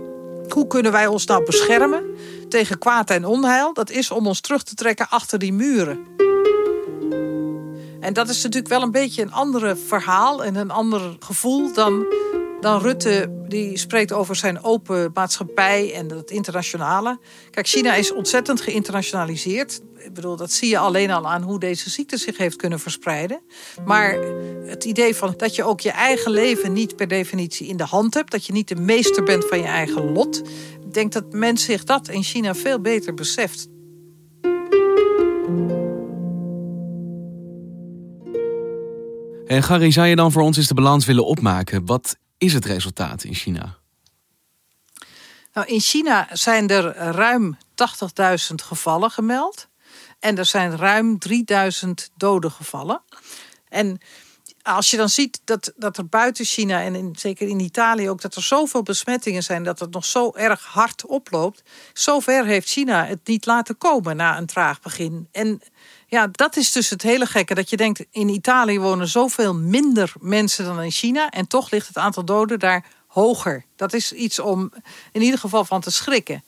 hoe 0.51 0.67
kunnen 0.67 0.91
wij 0.91 1.07
ons 1.07 1.25
nou 1.25 1.45
beschermen 1.45 2.03
tegen 2.49 2.77
kwaad 2.77 3.09
en 3.09 3.25
onheil? 3.25 3.73
Dat 3.73 3.89
is 3.89 4.11
om 4.11 4.27
ons 4.27 4.41
terug 4.41 4.63
te 4.63 4.75
trekken 4.75 5.09
achter 5.09 5.39
die 5.39 5.53
muren. 5.53 6.05
En 7.99 8.13
dat 8.13 8.29
is 8.29 8.43
natuurlijk 8.43 8.73
wel 8.73 8.81
een 8.81 8.91
beetje 8.91 9.21
een 9.21 9.33
ander 9.33 9.77
verhaal 9.77 10.43
en 10.43 10.55
een 10.55 10.71
ander 10.71 11.01
gevoel 11.19 11.73
dan, 11.73 12.05
dan 12.61 12.81
Rutte. 12.81 13.37
Die 13.47 13.77
spreekt 13.77 14.13
over 14.13 14.35
zijn 14.35 14.63
open 14.63 15.11
maatschappij 15.13 15.93
en 15.93 16.09
het 16.09 16.31
internationale. 16.31 17.19
Kijk, 17.51 17.67
China 17.67 17.93
is 17.93 18.13
ontzettend 18.13 18.61
geïnternationaliseerd. 18.61 19.81
Ik 19.97 20.13
bedoel, 20.13 20.35
dat 20.35 20.51
zie 20.51 20.69
je 20.69 20.77
alleen 20.77 21.11
al 21.11 21.27
aan 21.27 21.41
hoe 21.41 21.59
deze 21.59 21.89
ziekte 21.89 22.17
zich 22.17 22.37
heeft 22.37 22.55
kunnen 22.55 22.79
verspreiden. 22.79 23.41
Maar 23.85 24.17
het 24.65 24.85
idee 24.85 25.15
van 25.15 25.33
dat 25.37 25.55
je 25.55 25.63
ook 25.63 25.79
je 25.79 25.91
eigen 25.91 26.31
leven 26.31 26.73
niet 26.73 26.95
per 26.95 27.07
definitie 27.07 27.67
in 27.67 27.77
de 27.77 27.83
hand 27.83 28.13
hebt, 28.13 28.31
dat 28.31 28.45
je 28.45 28.53
niet 28.53 28.67
de 28.67 28.75
meester 28.75 29.23
bent 29.23 29.45
van 29.45 29.57
je 29.57 29.65
eigen 29.65 30.11
lot. 30.11 30.41
Ik 30.85 30.93
denk 30.93 31.11
dat 31.11 31.33
men 31.33 31.57
zich 31.57 31.83
dat 31.83 32.07
in 32.07 32.23
China 32.23 32.55
veel 32.55 32.79
beter 32.81 33.13
beseft. 33.13 33.67
En 39.45 39.63
Gary, 39.63 39.91
zou 39.91 40.07
je 40.07 40.15
dan 40.15 40.31
voor 40.31 40.41
ons 40.41 40.57
eens 40.57 40.67
de 40.67 40.73
balans 40.73 41.05
willen 41.05 41.25
opmaken? 41.25 41.85
Wat 41.85 42.17
is 42.39 42.53
het 42.53 42.65
resultaat 42.65 43.23
in 43.23 43.33
China? 43.33 43.77
Nou, 45.53 45.67
in 45.67 45.79
China 45.79 46.27
zijn 46.31 46.69
er 46.69 46.93
ruim 46.95 47.57
80.000 47.57 48.55
gevallen 48.55 49.11
gemeld. 49.11 49.67
En 50.19 50.37
er 50.37 50.45
zijn 50.45 50.77
ruim 50.77 51.19
3000 51.19 52.09
doden 52.15 52.51
gevallen. 52.51 53.01
En 53.69 53.99
als 54.61 54.91
je 54.91 54.97
dan 54.97 55.09
ziet 55.09 55.41
dat, 55.43 55.73
dat 55.75 55.97
er 55.97 56.07
buiten 56.07 56.45
China 56.45 56.81
en 56.81 56.95
in, 56.95 57.15
zeker 57.17 57.47
in 57.47 57.59
Italië 57.59 58.09
ook... 58.09 58.21
dat 58.21 58.35
er 58.35 58.43
zoveel 58.43 58.83
besmettingen 58.83 59.43
zijn, 59.43 59.63
dat 59.63 59.79
het 59.79 59.91
nog 59.91 60.05
zo 60.05 60.31
erg 60.35 60.65
hard 60.65 61.05
oploopt... 61.05 61.63
zover 61.93 62.45
heeft 62.45 62.69
China 62.69 63.05
het 63.05 63.27
niet 63.27 63.45
laten 63.45 63.77
komen 63.77 64.15
na 64.15 64.37
een 64.37 64.45
traag 64.45 64.81
begin. 64.81 65.27
En 65.31 65.61
ja, 66.09 66.27
dat 66.31 66.55
is 66.55 66.71
dus 66.71 66.89
het 66.89 67.01
hele 67.01 67.25
gekke. 67.25 67.53
Dat 67.53 67.69
je 67.69 67.77
denkt, 67.77 68.05
in 68.11 68.29
Italië 68.29 68.79
wonen 68.79 69.07
zoveel 69.07 69.55
minder 69.55 70.13
mensen 70.19 70.65
dan 70.65 70.81
in 70.81 70.91
China. 70.91 71.29
En 71.29 71.47
toch 71.47 71.71
ligt 71.71 71.87
het 71.87 71.97
aantal 71.97 72.25
doden 72.25 72.59
daar 72.59 72.85
hoger. 73.07 73.65
Dat 73.75 73.93
is 73.93 74.13
iets 74.13 74.39
om 74.39 74.71
in 75.11 75.21
ieder 75.21 75.39
geval 75.39 75.65
van 75.65 75.81
te 75.81 75.91
schrikken. 75.91 76.43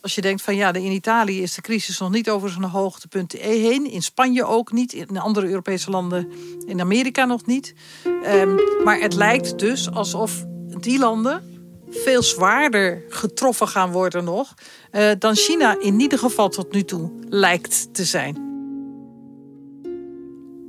Als 0.00 0.14
je 0.14 0.20
denkt 0.20 0.42
van 0.42 0.56
ja, 0.56 0.72
in 0.72 0.92
Italië 0.92 1.42
is 1.42 1.54
de 1.54 1.60
crisis 1.60 1.98
nog 1.98 2.10
niet 2.10 2.30
over 2.30 2.50
zijn 2.50 2.64
hoogtepunt 2.64 3.32
heen. 3.32 3.90
In 3.90 4.02
Spanje 4.02 4.44
ook 4.44 4.72
niet. 4.72 4.92
In 4.92 5.18
andere 5.18 5.48
Europese 5.48 5.90
landen. 5.90 6.32
In 6.66 6.80
Amerika 6.80 7.24
nog 7.24 7.46
niet. 7.46 7.74
Um, 8.04 8.58
maar 8.84 9.00
het 9.00 9.14
lijkt 9.14 9.58
dus 9.58 9.90
alsof 9.90 10.44
die 10.80 10.98
landen 10.98 11.56
veel 11.90 12.22
zwaarder 12.22 13.04
getroffen 13.08 13.68
gaan 13.68 13.92
worden 13.92 14.24
nog. 14.24 14.54
Uh, 14.92 15.10
dan 15.18 15.34
China 15.34 15.80
in 15.80 16.00
ieder 16.00 16.18
geval 16.18 16.48
tot 16.48 16.72
nu 16.72 16.84
toe 16.84 17.10
lijkt 17.28 17.94
te 17.94 18.04
zijn. 18.04 18.47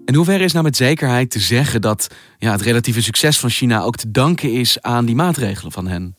En 0.09 0.15
hoe 0.15 0.25
ver 0.25 0.41
is 0.41 0.51
nou 0.51 0.63
met 0.63 0.75
zekerheid 0.75 1.31
te 1.31 1.39
zeggen 1.39 1.81
dat 1.81 2.07
ja, 2.37 2.51
het 2.51 2.61
relatieve 2.61 3.01
succes 3.01 3.39
van 3.39 3.49
China 3.49 3.81
ook 3.81 3.95
te 3.95 4.11
danken 4.11 4.53
is 4.53 4.81
aan 4.81 5.05
die 5.05 5.15
maatregelen 5.15 5.71
van 5.71 5.87
hen? 5.87 6.15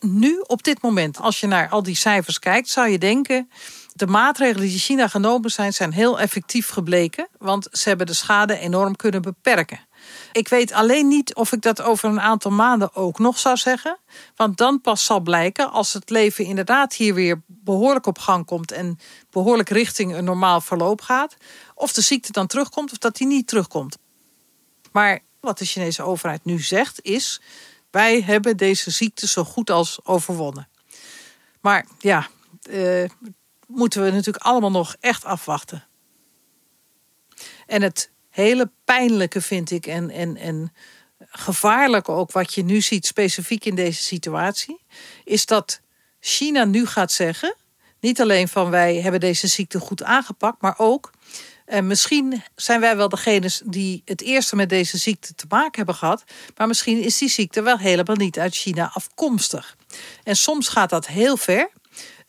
Nu, 0.00 0.38
op 0.46 0.62
dit 0.62 0.82
moment, 0.82 1.18
als 1.20 1.40
je 1.40 1.46
naar 1.46 1.68
al 1.68 1.82
die 1.82 1.94
cijfers 1.94 2.38
kijkt, 2.38 2.68
zou 2.68 2.88
je 2.88 2.98
denken. 2.98 3.50
De 3.92 4.06
maatregelen 4.06 4.68
die 4.68 4.78
China 4.78 5.08
genomen 5.08 5.50
zijn, 5.50 5.72
zijn 5.72 5.92
heel 5.92 6.20
effectief 6.20 6.68
gebleken. 6.68 7.28
Want 7.38 7.68
ze 7.72 7.88
hebben 7.88 8.06
de 8.06 8.14
schade 8.14 8.58
enorm 8.58 8.96
kunnen 8.96 9.22
beperken. 9.22 9.80
Ik 10.32 10.48
weet 10.48 10.72
alleen 10.72 11.08
niet 11.08 11.34
of 11.34 11.52
ik 11.52 11.62
dat 11.62 11.82
over 11.82 12.08
een 12.08 12.20
aantal 12.20 12.50
maanden 12.50 12.94
ook 12.94 13.18
nog 13.18 13.38
zou 13.38 13.56
zeggen. 13.56 13.98
Want 14.36 14.56
dan 14.56 14.80
pas 14.80 15.04
zal 15.04 15.20
blijken, 15.20 15.70
als 15.70 15.92
het 15.92 16.10
leven 16.10 16.44
inderdaad 16.44 16.94
hier 16.94 17.14
weer 17.14 17.42
behoorlijk 17.46 18.06
op 18.06 18.18
gang 18.18 18.46
komt 18.46 18.72
en 18.72 18.98
behoorlijk 19.30 19.68
richting 19.68 20.14
een 20.14 20.24
normaal 20.24 20.60
verloop 20.60 21.00
gaat, 21.00 21.36
of 21.74 21.92
de 21.92 22.00
ziekte 22.00 22.32
dan 22.32 22.46
terugkomt 22.46 22.92
of 22.92 22.98
dat 22.98 23.16
die 23.16 23.26
niet 23.26 23.46
terugkomt. 23.48 23.98
Maar 24.92 25.20
wat 25.40 25.58
de 25.58 25.64
Chinese 25.64 26.02
overheid 26.02 26.44
nu 26.44 26.60
zegt 26.60 27.02
is: 27.02 27.40
wij 27.90 28.20
hebben 28.20 28.56
deze 28.56 28.90
ziekte 28.90 29.28
zo 29.28 29.44
goed 29.44 29.70
als 29.70 29.98
overwonnen. 30.04 30.68
Maar 31.60 31.86
ja, 31.98 32.28
eh, 32.62 33.04
moeten 33.66 34.02
we 34.02 34.10
natuurlijk 34.10 34.44
allemaal 34.44 34.70
nog 34.70 34.96
echt 35.00 35.24
afwachten. 35.24 35.86
En 37.66 37.82
het 37.82 38.10
hele 38.42 38.70
pijnlijke 38.84 39.40
vind 39.40 39.70
ik 39.70 39.86
en, 39.86 40.10
en, 40.10 40.36
en 40.36 40.72
gevaarlijke 41.18 42.12
ook 42.12 42.32
wat 42.32 42.54
je 42.54 42.64
nu 42.64 42.80
ziet 42.80 43.06
specifiek 43.06 43.64
in 43.64 43.74
deze 43.74 44.02
situatie, 44.02 44.80
is 45.24 45.46
dat 45.46 45.80
China 46.20 46.64
nu 46.64 46.86
gaat 46.86 47.12
zeggen, 47.12 47.56
niet 48.00 48.20
alleen 48.20 48.48
van 48.48 48.70
wij 48.70 48.94
hebben 49.00 49.20
deze 49.20 49.46
ziekte 49.46 49.80
goed 49.80 50.02
aangepakt, 50.02 50.62
maar 50.62 50.74
ook 50.78 51.10
en 51.68 51.86
misschien 51.86 52.42
zijn 52.56 52.80
wij 52.80 52.96
wel 52.96 53.08
degene 53.08 53.50
die 53.64 54.02
het 54.04 54.22
eerste 54.22 54.56
met 54.56 54.68
deze 54.68 54.98
ziekte 54.98 55.34
te 55.34 55.44
maken 55.48 55.76
hebben 55.76 55.94
gehad. 55.94 56.24
Maar 56.56 56.66
misschien 56.66 57.02
is 57.02 57.18
die 57.18 57.28
ziekte 57.28 57.62
wel 57.62 57.78
helemaal 57.78 58.16
niet 58.16 58.38
uit 58.38 58.54
China 58.54 58.90
afkomstig. 58.94 59.76
En 60.24 60.36
soms 60.36 60.68
gaat 60.68 60.90
dat 60.90 61.06
heel 61.06 61.36
ver. 61.36 61.70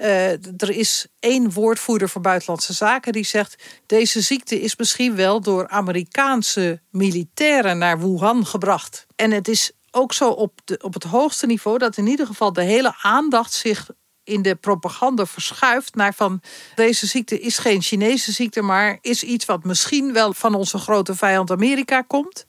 Uh, 0.02 0.32
er 0.32 0.70
is 0.70 1.08
één 1.20 1.52
woordvoerder 1.52 2.10
voor 2.10 2.22
Buitenlandse 2.22 2.74
Zaken 2.74 3.12
die 3.12 3.26
zegt: 3.26 3.64
deze 3.86 4.22
ziekte 4.22 4.62
is 4.62 4.76
misschien 4.76 5.16
wel 5.16 5.42
door 5.42 5.68
Amerikaanse 5.68 6.82
militairen 6.90 7.78
naar 7.78 8.00
Wuhan 8.00 8.46
gebracht. 8.46 9.06
En 9.16 9.32
het 9.32 9.48
is 9.48 9.72
ook 9.92 10.14
zo 10.14 10.30
op, 10.30 10.60
op 10.82 10.94
het 10.94 11.04
hoogste 11.04 11.46
niveau 11.46 11.78
dat 11.78 11.98
in 11.98 12.08
ieder 12.08 12.26
geval 12.26 12.54
de 12.54 12.62
hele 12.62 12.96
aandacht 13.02 13.54
zich 13.54 13.90
in 14.24 14.42
de 14.42 14.56
propaganda 14.56 15.26
verschuift 15.26 15.96
naar 15.96 16.14
van 16.14 16.42
deze 16.76 17.08
ziekte 17.08 17.40
is 17.40 17.58
geen 17.58 17.82
Chinese 17.82 18.32
ziekte, 18.32 18.62
maar 18.62 18.98
is 19.02 19.24
iets 19.24 19.46
wat 19.46 19.64
misschien 19.64 20.14
wel 20.14 20.34
van 20.34 20.56
onze 20.56 20.78
grote 20.78 21.16
vijand 21.16 21.52
Amerika 21.52 22.02
komt. 22.02 22.46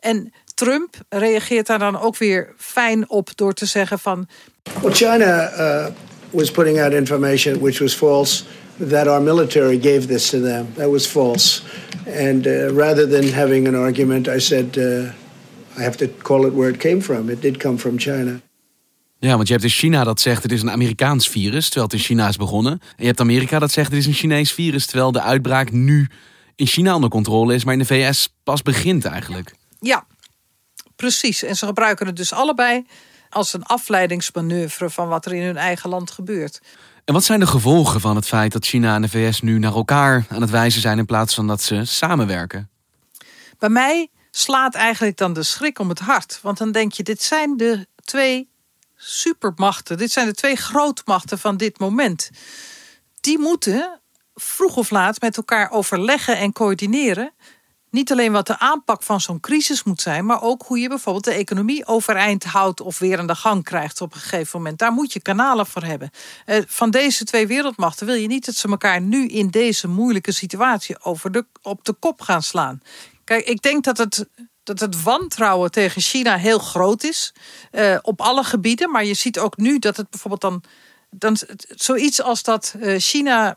En 0.00 0.32
Trump 0.54 0.94
reageert 1.08 1.66
daar 1.66 1.78
dan 1.78 2.00
ook 2.00 2.16
weer 2.16 2.54
fijn 2.56 3.10
op 3.10 3.30
door 3.34 3.52
te 3.52 3.66
zeggen 3.66 3.98
van. 3.98 4.28
China 4.90 5.52
uh, 5.58 5.86
was 6.32 6.50
putting 6.50 6.78
out 6.78 6.92
information 6.92 7.60
which 7.60 7.80
was 7.80 7.94
false. 7.94 8.44
That 8.78 9.06
our 9.06 9.20
military 9.20 9.78
gave 9.78 10.06
this 10.06 10.30
to 10.30 10.40
them. 10.40 10.66
That 10.74 10.90
was 10.90 11.06
false. 11.06 11.62
And 12.06 12.46
uh, 12.46 12.72
rather 12.74 13.06
than 13.06 13.32
having 13.32 13.68
an 13.68 13.74
argument, 13.74 14.28
I 14.28 14.40
said, 14.40 14.76
uh, 14.76 15.12
I 15.78 15.82
have 15.82 15.96
to 15.96 16.08
call 16.08 16.46
it 16.46 16.52
where 16.52 16.70
it 16.70 16.80
came 16.80 17.00
from. 17.00 17.30
It 17.30 17.40
did 17.40 17.60
come 17.60 17.78
from 17.78 17.98
China. 17.98 18.40
Ja, 19.18 19.34
want 19.34 19.46
je 19.46 19.52
hebt 19.52 19.64
dus 19.64 19.78
China 19.78 20.04
dat 20.04 20.20
zegt 20.20 20.42
het 20.42 20.52
is 20.52 20.62
een 20.62 20.70
Amerikaans 20.70 21.28
virus, 21.28 21.64
terwijl 21.64 21.84
het 21.84 21.94
in 21.94 22.04
China 22.04 22.28
is 22.28 22.36
begonnen. 22.36 22.72
En 22.72 22.96
je 22.96 23.06
hebt 23.06 23.20
Amerika 23.20 23.58
dat 23.58 23.70
zegt 23.70 23.90
het 23.90 23.98
is 23.98 24.06
een 24.06 24.12
Chinees 24.12 24.52
virus, 24.52 24.86
terwijl 24.86 25.12
de 25.12 25.20
uitbraak 25.20 25.72
nu 25.72 26.08
in 26.54 26.66
China 26.66 26.94
onder 26.94 27.10
controle 27.10 27.54
is, 27.54 27.64
maar 27.64 27.72
in 27.72 27.78
de 27.78 27.84
VS 27.84 28.34
pas 28.42 28.62
begint 28.62 29.04
eigenlijk. 29.04 29.54
Ja, 29.80 30.06
precies. 30.96 31.42
En 31.42 31.56
ze 31.56 31.66
gebruiken 31.66 32.06
het 32.06 32.16
dus 32.16 32.32
allebei 32.32 32.84
als 33.32 33.52
een 33.52 33.64
afleidingsmanoeuvre 33.64 34.90
van 34.90 35.08
wat 35.08 35.26
er 35.26 35.32
in 35.32 35.42
hun 35.42 35.56
eigen 35.56 35.90
land 35.90 36.10
gebeurt. 36.10 36.60
En 37.04 37.14
wat 37.14 37.24
zijn 37.24 37.40
de 37.40 37.46
gevolgen 37.46 38.00
van 38.00 38.16
het 38.16 38.26
feit 38.26 38.52
dat 38.52 38.64
China 38.64 38.94
en 38.94 39.02
de 39.02 39.08
VS 39.08 39.40
nu 39.40 39.58
naar 39.58 39.74
elkaar 39.74 40.26
aan 40.28 40.40
het 40.40 40.50
wijzen 40.50 40.80
zijn 40.80 40.98
in 40.98 41.06
plaats 41.06 41.34
van 41.34 41.46
dat 41.46 41.62
ze 41.62 41.84
samenwerken? 41.84 42.70
Bij 43.58 43.68
mij 43.68 44.08
slaat 44.30 44.74
eigenlijk 44.74 45.16
dan 45.16 45.32
de 45.32 45.42
schrik 45.42 45.78
om 45.78 45.88
het 45.88 45.98
hart. 45.98 46.38
Want 46.42 46.58
dan 46.58 46.72
denk 46.72 46.92
je, 46.92 47.02
dit 47.02 47.22
zijn 47.22 47.56
de 47.56 47.86
twee 48.04 48.50
supermachten. 48.96 49.98
Dit 49.98 50.12
zijn 50.12 50.26
de 50.26 50.34
twee 50.34 50.56
grootmachten 50.56 51.38
van 51.38 51.56
dit 51.56 51.78
moment. 51.78 52.30
Die 53.20 53.38
moeten 53.38 54.00
vroeg 54.34 54.76
of 54.76 54.90
laat 54.90 55.20
met 55.20 55.36
elkaar 55.36 55.70
overleggen 55.70 56.38
en 56.38 56.52
coördineren 56.52 57.32
niet 57.92 58.12
alleen 58.12 58.32
wat 58.32 58.46
de 58.46 58.58
aanpak 58.58 59.02
van 59.02 59.20
zo'n 59.20 59.40
crisis 59.40 59.82
moet 59.82 60.00
zijn, 60.00 60.26
maar 60.26 60.42
ook 60.42 60.62
hoe 60.62 60.78
je 60.78 60.88
bijvoorbeeld 60.88 61.24
de 61.24 61.32
economie 61.32 61.86
overeind 61.86 62.44
houdt 62.44 62.80
of 62.80 62.98
weer 62.98 63.18
aan 63.18 63.26
de 63.26 63.34
gang 63.34 63.64
krijgt 63.64 64.00
op 64.00 64.14
een 64.14 64.20
gegeven 64.20 64.58
moment. 64.58 64.78
Daar 64.78 64.92
moet 64.92 65.12
je 65.12 65.20
kanalen 65.20 65.66
voor 65.66 65.82
hebben. 65.82 66.10
Eh, 66.44 66.62
van 66.66 66.90
deze 66.90 67.24
twee 67.24 67.46
wereldmachten 67.46 68.06
wil 68.06 68.14
je 68.14 68.26
niet 68.26 68.46
dat 68.46 68.54
ze 68.54 68.68
elkaar 68.68 69.00
nu 69.00 69.26
in 69.26 69.50
deze 69.50 69.88
moeilijke 69.88 70.32
situatie 70.32 71.02
over 71.04 71.32
de, 71.32 71.46
op 71.62 71.84
de 71.84 71.92
kop 71.92 72.20
gaan 72.20 72.42
slaan. 72.42 72.80
Kijk, 73.24 73.46
ik 73.46 73.62
denk 73.62 73.84
dat 73.84 73.98
het 73.98 74.26
dat 74.64 74.80
het 74.80 75.02
wantrouwen 75.02 75.70
tegen 75.70 76.02
China 76.02 76.36
heel 76.36 76.58
groot 76.58 77.02
is. 77.02 77.34
Uh, 77.72 77.98
op 78.02 78.20
alle 78.20 78.44
gebieden. 78.44 78.90
Maar 78.90 79.04
je 79.04 79.14
ziet 79.14 79.38
ook 79.38 79.56
nu 79.56 79.78
dat 79.78 79.96
het 79.96 80.10
bijvoorbeeld 80.10 80.40
dan. 80.40 80.62
dan 81.10 81.36
zoiets 81.68 82.22
als 82.22 82.42
dat 82.42 82.74
uh, 82.76 82.98
China 82.98 83.56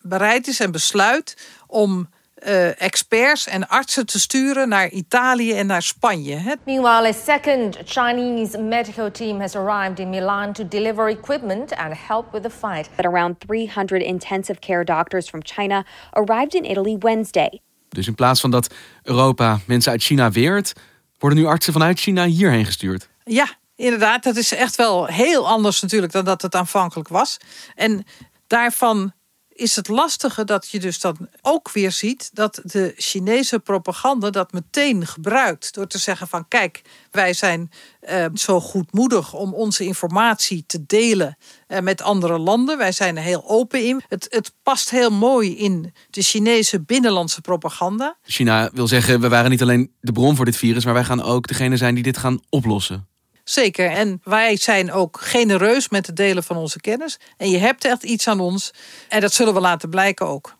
bereid 0.00 0.46
is 0.46 0.60
en 0.60 0.70
besluit 0.70 1.36
om 1.66 2.08
uh, 2.46 2.82
experts 2.82 3.46
en 3.46 3.68
artsen 3.68 4.06
te 4.06 4.20
sturen 4.20 4.68
naar 4.68 4.90
Italië 4.90 5.52
en 5.52 5.66
naar 5.66 5.82
Spanje. 5.82 6.56
Meanwhile, 6.64 7.08
a 7.08 7.12
second 7.12 7.78
Chinese 7.84 8.58
medical 8.58 9.10
team 9.10 9.40
has 9.40 9.56
arrived 9.56 9.98
in 9.98 10.10
Milan 10.10 10.52
to 10.52 10.68
deliver 10.68 11.08
equipment 11.08 11.76
and 11.76 11.94
help 12.06 12.32
with 12.32 12.42
the 12.42 12.50
fight. 12.50 12.88
But 12.96 13.04
around 13.04 13.40
300 13.46 14.02
intensive 14.02 14.58
care 14.58 14.84
doctors 14.84 15.28
from 15.28 15.40
China 15.44 15.84
arrived 16.10 16.54
in 16.54 16.64
Italy 16.64 16.96
Wednesday. 16.98 17.60
Dus 17.88 18.06
in 18.06 18.14
plaats 18.14 18.40
van 18.40 18.50
dat 18.50 18.74
Europa 19.02 19.58
mensen 19.66 19.92
uit 19.92 20.02
China 20.02 20.30
weert, 20.30 20.72
worden 21.18 21.38
nu 21.38 21.46
artsen 21.46 21.72
vanuit 21.72 22.00
China 22.00 22.24
hierheen 22.24 22.64
gestuurd. 22.64 23.08
Ja, 23.24 23.46
inderdaad. 23.76 24.22
Dat 24.22 24.36
is 24.36 24.54
echt 24.54 24.76
wel 24.76 25.06
heel 25.06 25.48
anders 25.48 25.80
natuurlijk 25.80 26.12
dan 26.12 26.24
dat 26.24 26.42
het 26.42 26.54
aanvankelijk 26.54 27.08
was. 27.08 27.36
En 27.74 28.04
daarvan 28.46 29.12
is 29.60 29.76
het 29.76 29.88
lastige 29.88 30.44
dat 30.44 30.68
je 30.68 30.80
dus 30.80 31.00
dan 31.00 31.16
ook 31.42 31.72
weer 31.72 31.92
ziet 31.92 32.30
dat 32.32 32.60
de 32.62 32.94
Chinese 32.96 33.58
propaganda 33.58 34.30
dat 34.30 34.52
meteen 34.52 35.06
gebruikt. 35.06 35.74
Door 35.74 35.86
te 35.86 35.98
zeggen 35.98 36.28
van 36.28 36.48
kijk, 36.48 36.82
wij 37.10 37.32
zijn 37.32 37.70
uh, 38.10 38.26
zo 38.34 38.60
goedmoedig 38.60 39.32
om 39.32 39.54
onze 39.54 39.84
informatie 39.84 40.64
te 40.66 40.86
delen 40.86 41.36
uh, 41.68 41.78
met 41.78 42.02
andere 42.02 42.38
landen. 42.38 42.78
Wij 42.78 42.92
zijn 42.92 43.16
er 43.16 43.22
heel 43.22 43.48
open 43.48 43.84
in. 43.84 44.02
Het, 44.08 44.26
het 44.30 44.52
past 44.62 44.90
heel 44.90 45.10
mooi 45.10 45.56
in 45.56 45.94
de 46.10 46.22
Chinese 46.22 46.80
binnenlandse 46.80 47.40
propaganda. 47.40 48.16
China 48.22 48.70
wil 48.72 48.88
zeggen, 48.88 49.20
we 49.20 49.28
waren 49.28 49.50
niet 49.50 49.62
alleen 49.62 49.92
de 50.00 50.12
bron 50.12 50.36
voor 50.36 50.44
dit 50.44 50.56
virus, 50.56 50.84
maar 50.84 50.94
wij 50.94 51.04
gaan 51.04 51.22
ook 51.22 51.46
degene 51.46 51.76
zijn 51.76 51.94
die 51.94 52.02
dit 52.02 52.18
gaan 52.18 52.40
oplossen. 52.48 53.09
Zeker. 53.50 53.90
En 53.90 54.20
wij 54.24 54.56
zijn 54.56 54.92
ook 54.92 55.20
genereus 55.20 55.88
met 55.88 56.06
het 56.06 56.16
delen 56.16 56.44
van 56.44 56.56
onze 56.56 56.80
kennis. 56.80 57.18
En 57.36 57.50
je 57.50 57.58
hebt 57.58 57.84
echt 57.84 58.02
iets 58.02 58.28
aan 58.28 58.40
ons. 58.40 58.70
En 59.08 59.20
dat 59.20 59.32
zullen 59.32 59.54
we 59.54 59.60
laten 59.60 59.90
blijken 59.90 60.26
ook. 60.26 60.54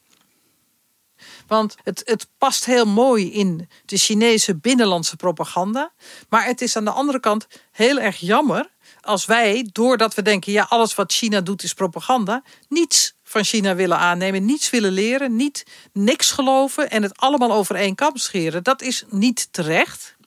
Want 1.46 1.76
het, 1.82 2.02
het 2.04 2.26
past 2.38 2.64
heel 2.64 2.86
mooi 2.86 3.32
in 3.32 3.68
de 3.84 3.96
Chinese 3.96 4.56
binnenlandse 4.56 5.16
propaganda. 5.16 5.92
Maar 6.28 6.44
het 6.44 6.60
is 6.60 6.76
aan 6.76 6.84
de 6.84 6.90
andere 6.90 7.20
kant 7.20 7.46
heel 7.72 7.98
erg 7.98 8.16
jammer 8.16 8.70
als 9.00 9.24
wij, 9.24 9.68
doordat 9.72 10.14
we 10.14 10.22
denken, 10.22 10.52
ja, 10.52 10.66
alles 10.68 10.94
wat 10.94 11.12
China 11.12 11.40
doet 11.40 11.62
is 11.62 11.74
propaganda, 11.74 12.42
niets 12.68 13.14
van 13.22 13.44
China 13.44 13.74
willen 13.74 13.98
aannemen, 13.98 14.44
niets 14.44 14.70
willen 14.70 14.92
leren, 14.92 15.36
niet 15.36 15.66
niks 15.92 16.30
geloven 16.30 16.90
en 16.90 17.02
het 17.02 17.16
allemaal 17.16 17.52
over 17.52 17.74
één 17.74 17.94
kam 17.94 18.16
scheren. 18.16 18.62
Dat 18.62 18.82
is 18.82 19.04
niet 19.08 19.48
terecht 19.50 20.18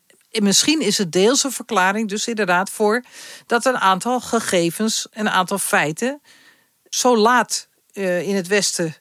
misschien 0.42 0.82
is 0.82 0.98
het 0.98 1.12
deels 1.12 1.46
verklaring, 1.48 2.10
dus 2.10 2.28
inderdaad, 2.28 2.70
voor 2.70 3.04
dat 3.46 3.66
een 3.66 3.78
aantal 3.78 4.20
gegevens, 4.20 5.08
een 5.12 5.30
aantal 5.30 5.58
feiten, 5.58 6.22
zo 6.90 7.18
laat 7.18 7.68
uh, 7.94 8.28
in 8.28 8.36
het 8.36 8.48
Westen 8.48 8.96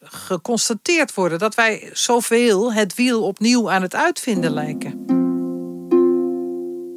geconstateerd 0.00 1.14
worden. 1.14 1.38
Dat 1.38 1.54
wij 1.54 1.90
zoveel 1.92 2.72
het 2.72 2.94
wiel 2.94 3.22
opnieuw 3.22 3.70
aan 3.70 3.82
het 3.82 3.94
uitvinden 3.94 4.52
lijken. 4.52 5.04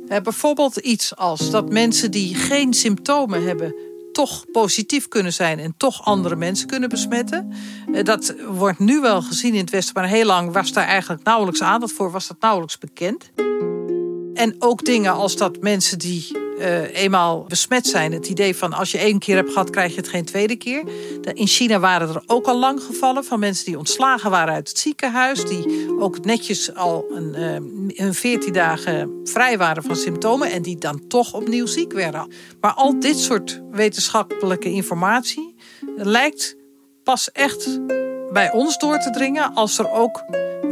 Uh, 0.08 0.20
bijvoorbeeld 0.20 0.78
iets 0.78 1.16
als 1.16 1.50
dat 1.50 1.70
mensen 1.70 2.12
die 2.12 2.36
geen 2.36 2.74
symptomen 2.74 3.44
hebben 3.44 3.76
toch 4.12 4.46
positief 4.52 5.08
kunnen 5.08 5.34
zijn 5.34 5.60
en 5.60 5.74
toch 5.78 6.06
andere 6.06 6.36
mensen 6.36 6.68
kunnen 6.68 6.90
besmetten. 6.90 7.54
Uh, 7.92 8.04
dat 8.04 8.36
wordt 8.48 8.80
nu 8.80 9.02
wel 9.02 9.22
gezien 9.22 9.54
in 9.54 9.60
het 9.60 9.70
Westen, 9.70 9.94
maar 9.94 10.08
heel 10.10 10.26
lang 10.26 10.52
was 10.52 10.72
daar 10.72 10.88
eigenlijk 10.88 11.24
nauwelijks 11.24 11.62
aandacht 11.62 11.94
voor, 11.94 12.12
was 12.12 12.28
dat 12.28 12.40
nauwelijks 12.40 12.78
bekend. 12.78 13.32
En 14.34 14.56
ook 14.60 14.86
dingen 14.86 15.14
als 15.14 15.36
dat 15.36 15.62
mensen 15.62 16.00
die 16.00 16.28
uh, 16.60 16.96
eenmaal 16.96 17.46
besmet 17.48 17.88
zijn, 17.88 18.12
het 18.12 18.28
idee 18.28 18.56
van 18.56 18.74
als 18.74 18.92
je 18.92 18.98
één 18.98 19.20
keer 19.20 19.36
hebt 19.36 19.52
gehad, 19.52 19.70
krijg 19.70 19.92
je 19.92 19.98
het 19.98 20.10
geen 20.10 20.26
tweede 20.26 20.56
keer. 20.56 20.84
In 21.34 21.48
China 21.48 21.80
waren 21.80 22.10
er 22.10 22.24
ook 22.26 22.46
al 22.46 22.60
lang 22.60 22.84
gevallen 22.84 23.24
van 23.24 23.40
mensen 23.40 23.66
die 23.66 23.78
ontslagen 23.78 24.32
waren 24.32 24.54
uit 24.54 24.68
het 24.68 24.78
ziekenhuis, 24.78 25.46
die 25.46 25.96
ook 26.00 26.26
netjes 26.26 26.76
al 26.76 27.06
een, 27.12 27.36
uh, 27.36 28.06
een 28.06 28.14
14 28.14 28.54
dagen 28.54 29.22
vrij 29.24 29.58
waren 29.58 29.84
van 29.84 29.96
symptomen 29.96 30.52
en 30.52 30.62
die 30.62 30.78
dan 30.78 31.08
toch 31.08 31.34
opnieuw 31.34 31.66
ziek 31.66 31.94
werden. 31.94 32.32
Maar 32.62 32.74
al 32.74 33.00
dit 33.00 33.20
soort 33.20 33.62
wetenschappelijke 33.72 34.72
informatie 34.72 35.56
lijkt 35.96 36.56
pas 37.04 37.32
echt 37.32 37.80
bij 38.32 38.52
ons 38.52 38.78
door 38.78 39.00
te 39.00 39.10
dringen 39.10 39.54
als 39.54 39.78
er 39.78 39.92
ook 39.92 40.24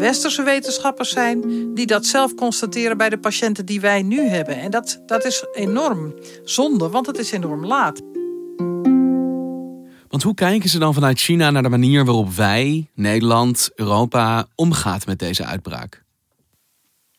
westerse 0.01 0.43
wetenschappers 0.43 1.09
zijn 1.09 1.41
die 1.73 1.85
dat 1.85 2.05
zelf 2.05 2.35
constateren 2.35 2.97
bij 2.97 3.09
de 3.09 3.19
patiënten 3.19 3.65
die 3.65 3.81
wij 3.81 4.01
nu 4.01 4.27
hebben. 4.27 4.55
En 4.55 4.71
dat, 4.71 5.01
dat 5.05 5.25
is 5.25 5.45
enorm 5.53 6.13
zonde, 6.43 6.89
want 6.89 7.05
het 7.05 7.17
is 7.17 7.31
enorm 7.31 7.65
laat. 7.65 8.01
Want 10.07 10.23
hoe 10.23 10.33
kijken 10.33 10.69
ze 10.69 10.79
dan 10.79 10.93
vanuit 10.93 11.19
China 11.19 11.49
naar 11.51 11.63
de 11.63 11.69
manier 11.69 12.05
waarop 12.05 12.33
wij, 12.33 12.89
Nederland, 12.93 13.69
Europa 13.75 14.47
omgaat 14.55 15.05
met 15.05 15.19
deze 15.19 15.45
uitbraak? 15.45 16.03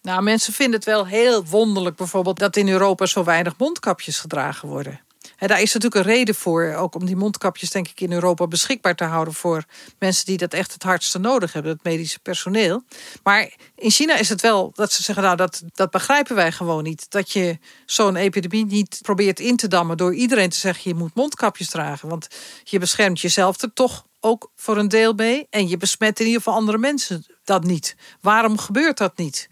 Nou, 0.03 0.23
mensen 0.23 0.53
vinden 0.53 0.75
het 0.75 0.85
wel 0.85 1.07
heel 1.07 1.45
wonderlijk 1.45 1.97
bijvoorbeeld 1.97 2.39
dat 2.39 2.57
in 2.57 2.69
Europa 2.69 3.07
zo 3.07 3.25
weinig 3.25 3.59
mondkapjes 3.59 4.19
gedragen 4.19 4.69
worden. 4.69 5.01
En 5.43 5.49
daar 5.49 5.61
is 5.61 5.73
natuurlijk 5.73 6.07
een 6.07 6.13
reden 6.13 6.35
voor, 6.35 6.75
ook 6.77 6.95
om 6.95 7.05
die 7.05 7.17
mondkapjes 7.17 7.71
denk 7.71 7.89
ik 7.89 8.01
in 8.01 8.13
Europa 8.13 8.47
beschikbaar 8.47 8.95
te 8.95 9.05
houden 9.05 9.35
voor 9.35 9.65
mensen 9.99 10.27
die 10.27 10.37
dat 10.37 10.55
echt 10.55 10.73
het 10.73 10.83
hardste 10.83 11.19
nodig 11.19 11.53
hebben, 11.53 11.73
het 11.73 11.85
medische 11.85 12.19
personeel. 12.19 12.83
Maar 13.23 13.53
in 13.75 13.91
China 13.91 14.17
is 14.17 14.29
het 14.29 14.41
wel 14.41 14.71
dat 14.75 14.93
ze 14.93 15.03
zeggen, 15.03 15.25
nou 15.25 15.37
dat, 15.37 15.63
dat 15.75 15.91
begrijpen 15.91 16.35
wij 16.35 16.53
gewoon 16.53 16.83
niet. 16.83 17.11
Dat 17.11 17.31
je 17.31 17.59
zo'n 17.87 18.17
epidemie 18.17 18.67
niet 18.67 18.99
probeert 19.03 19.41
in 19.41 19.57
te 19.57 19.69
dammen 19.69 19.97
door 19.97 20.15
iedereen 20.15 20.51
te 20.51 20.59
zeggen 20.59 20.91
je 20.91 20.97
moet 20.97 21.15
mondkapjes 21.15 21.69
dragen. 21.71 22.09
Want 22.09 22.29
je 22.65 22.79
beschermt 22.79 23.21
jezelf 23.21 23.63
er 23.63 23.73
toch 23.73 24.07
ook 24.21 24.51
voor 24.57 24.77
een 24.77 24.89
deel 24.89 25.13
mee. 25.13 25.47
En 25.51 25.69
je 25.69 25.77
besmet 25.77 26.21
in 26.21 26.27
ieder 26.27 26.43
geval 26.43 26.59
andere 26.59 26.79
mensen 26.79 27.27
dat 27.45 27.65
niet. 27.65 27.97
Waarom 28.21 28.59
gebeurt 28.59 28.99
dat 28.99 29.17
niet? 29.17 29.49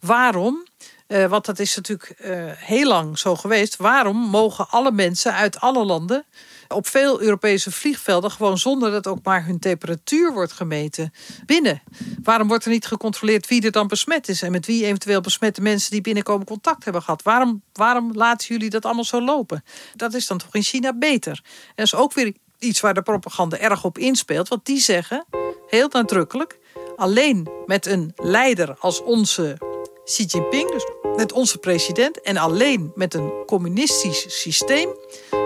Waarom 0.00 0.66
uh, 1.10 1.26
want 1.26 1.44
dat 1.46 1.58
is 1.58 1.76
natuurlijk 1.76 2.14
uh, 2.20 2.44
heel 2.54 2.86
lang 2.86 3.18
zo 3.18 3.36
geweest. 3.36 3.76
Waarom 3.76 4.16
mogen 4.16 4.68
alle 4.68 4.92
mensen 4.92 5.34
uit 5.34 5.60
alle 5.60 5.84
landen 5.84 6.24
op 6.68 6.86
veel 6.86 7.20
Europese 7.20 7.70
vliegvelden 7.70 8.30
gewoon 8.30 8.58
zonder 8.58 8.90
dat 8.90 9.06
ook 9.06 9.18
maar 9.22 9.44
hun 9.44 9.58
temperatuur 9.58 10.32
wordt 10.32 10.52
gemeten 10.52 11.12
binnen? 11.46 11.82
Waarom 12.22 12.48
wordt 12.48 12.64
er 12.64 12.70
niet 12.70 12.86
gecontroleerd 12.86 13.48
wie 13.48 13.62
er 13.62 13.70
dan 13.70 13.86
besmet 13.86 14.28
is 14.28 14.42
en 14.42 14.52
met 14.52 14.66
wie 14.66 14.84
eventueel 14.84 15.20
besmette 15.20 15.60
mensen 15.60 15.90
die 15.90 16.00
binnenkomen 16.00 16.46
contact 16.46 16.84
hebben 16.84 17.02
gehad? 17.02 17.22
Waarom, 17.22 17.62
waarom 17.72 18.10
laten 18.14 18.46
jullie 18.48 18.70
dat 18.70 18.84
allemaal 18.84 19.04
zo 19.04 19.22
lopen? 19.22 19.64
Dat 19.94 20.14
is 20.14 20.26
dan 20.26 20.38
toch 20.38 20.54
in 20.54 20.62
China 20.62 20.92
beter. 20.92 21.40
En 21.68 21.72
dat 21.74 21.86
is 21.86 21.94
ook 21.94 22.12
weer 22.12 22.32
iets 22.58 22.80
waar 22.80 22.94
de 22.94 23.02
propaganda 23.02 23.58
erg 23.58 23.84
op 23.84 23.98
inspeelt, 23.98 24.48
want 24.48 24.66
die 24.66 24.80
zeggen 24.80 25.26
heel 25.66 25.88
nadrukkelijk 25.88 26.58
alleen 26.96 27.48
met 27.66 27.86
een 27.86 28.12
leider 28.16 28.76
als 28.78 29.02
onze 29.02 29.58
Xi 30.04 30.24
Jinping, 30.24 30.70
dus 30.70 30.84
met 31.16 31.32
onze 31.32 31.58
president 31.58 32.20
en 32.20 32.36
alleen 32.36 32.92
met 32.94 33.14
een 33.14 33.32
communistisch 33.46 34.24
systeem 34.28 34.88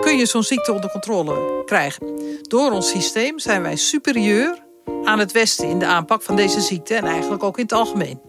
kun 0.01 0.17
je 0.17 0.25
zo'n 0.25 0.43
ziekte 0.43 0.73
onder 0.73 0.89
controle 0.89 1.63
krijgen. 1.65 2.07
Door 2.41 2.71
ons 2.71 2.89
systeem 2.89 3.39
zijn 3.39 3.61
wij 3.61 3.75
superieur 3.75 4.63
aan 5.03 5.19
het 5.19 5.31
Westen 5.31 5.69
in 5.69 5.79
de 5.79 5.85
aanpak 5.85 6.21
van 6.21 6.35
deze 6.35 6.61
ziekte 6.61 6.95
en 6.95 7.05
eigenlijk 7.05 7.43
ook 7.43 7.57
in 7.57 7.63
het 7.63 7.73
algemeen. 7.73 8.19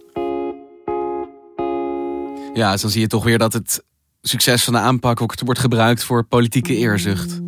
Ja, 2.55 2.73
dus 2.73 2.81
dan 2.81 2.91
zie 2.91 3.01
je 3.01 3.07
toch 3.07 3.25
weer 3.25 3.39
dat 3.39 3.53
het 3.53 3.85
succes 4.23 4.65
van 4.65 4.73
de 4.73 4.79
aanpak 4.79 5.21
ook 5.21 5.41
wordt 5.45 5.61
gebruikt 5.61 6.05
voor 6.05 6.25
politieke 6.25 6.75
eerzucht. 6.75 7.41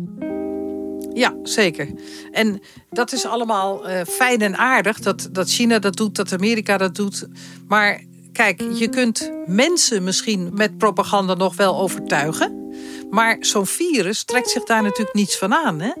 Ja, 1.13 1.35
zeker. 1.43 1.93
En 2.31 2.61
dat 2.89 3.11
is 3.11 3.25
allemaal 3.25 3.89
uh, 3.89 4.01
fijn 4.07 4.41
en 4.41 4.57
aardig 4.57 4.99
dat, 4.99 5.29
dat 5.31 5.49
China 5.49 5.79
dat 5.79 5.95
doet, 5.95 6.15
dat 6.15 6.33
Amerika 6.33 6.77
dat 6.77 6.95
doet. 6.95 7.27
Maar 7.67 8.01
Kijk, 8.39 8.61
je 8.73 8.89
kunt 8.89 9.31
mensen 9.45 10.03
misschien 10.03 10.49
met 10.53 10.77
propaganda 10.77 11.33
nog 11.33 11.55
wel 11.55 11.79
overtuigen. 11.79 12.73
Maar 13.09 13.37
zo'n 13.39 13.65
virus 13.65 14.23
trekt 14.23 14.49
zich 14.49 14.63
daar 14.63 14.83
natuurlijk 14.83 15.13
niets 15.15 15.37
van 15.37 15.53
aan. 15.53 15.79
Hè? 15.79 15.91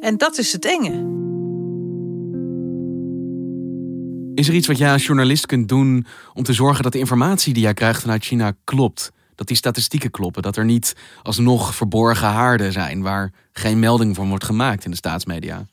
En 0.00 0.16
dat 0.16 0.38
is 0.38 0.52
het 0.52 0.64
enge. 0.64 0.90
Is 4.34 4.48
er 4.48 4.54
iets 4.54 4.66
wat 4.66 4.78
jij 4.78 4.92
als 4.92 5.06
journalist 5.06 5.46
kunt 5.46 5.68
doen 5.68 6.06
om 6.34 6.42
te 6.42 6.52
zorgen 6.52 6.82
dat 6.82 6.92
de 6.92 6.98
informatie 6.98 7.52
die 7.52 7.62
jij 7.62 7.74
krijgt 7.74 8.00
vanuit 8.00 8.24
China 8.24 8.52
klopt? 8.64 9.12
Dat 9.34 9.46
die 9.46 9.56
statistieken 9.56 10.10
kloppen, 10.10 10.42
dat 10.42 10.56
er 10.56 10.64
niet 10.64 10.96
alsnog 11.22 11.74
verborgen 11.74 12.28
haarden 12.28 12.72
zijn 12.72 13.02
waar 13.02 13.32
geen 13.52 13.78
melding 13.78 14.14
van 14.14 14.28
wordt 14.28 14.44
gemaakt 14.44 14.84
in 14.84 14.90
de 14.90 14.96
staatsmedia? 14.96 15.66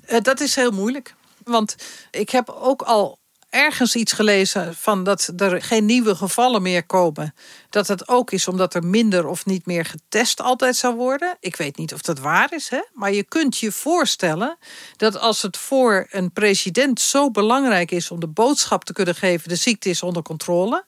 Eh, 0.00 0.20
dat 0.20 0.40
is 0.40 0.54
heel 0.54 0.70
moeilijk. 0.70 1.14
Want 1.44 1.76
ik 2.10 2.30
heb 2.30 2.48
ook 2.48 2.82
al 2.82 3.17
ergens 3.50 3.96
iets 3.96 4.12
gelezen 4.12 4.74
van 4.74 5.04
dat 5.04 5.32
er 5.36 5.62
geen 5.62 5.84
nieuwe 5.84 6.14
gevallen 6.14 6.62
meer 6.62 6.86
komen. 6.86 7.34
Dat 7.70 7.88
het 7.88 8.08
ook 8.08 8.30
is 8.30 8.48
omdat 8.48 8.74
er 8.74 8.84
minder 8.84 9.26
of 9.26 9.46
niet 9.46 9.66
meer 9.66 9.84
getest 9.84 10.40
altijd 10.40 10.76
zou 10.76 10.94
worden. 10.94 11.36
Ik 11.40 11.56
weet 11.56 11.76
niet 11.76 11.94
of 11.94 12.00
dat 12.02 12.18
waar 12.18 12.52
is, 12.52 12.68
hè? 12.68 12.80
maar 12.92 13.12
je 13.12 13.24
kunt 13.24 13.58
je 13.58 13.72
voorstellen 13.72 14.58
dat 14.96 15.18
als 15.18 15.42
het 15.42 15.56
voor 15.56 16.06
een 16.10 16.32
president 16.32 17.00
zo 17.00 17.30
belangrijk 17.30 17.90
is 17.90 18.10
om 18.10 18.20
de 18.20 18.26
boodschap 18.26 18.84
te 18.84 18.92
kunnen 18.92 19.14
geven: 19.14 19.48
de 19.48 19.56
ziekte 19.56 19.88
is 19.88 20.02
onder 20.02 20.22
controle 20.22 20.84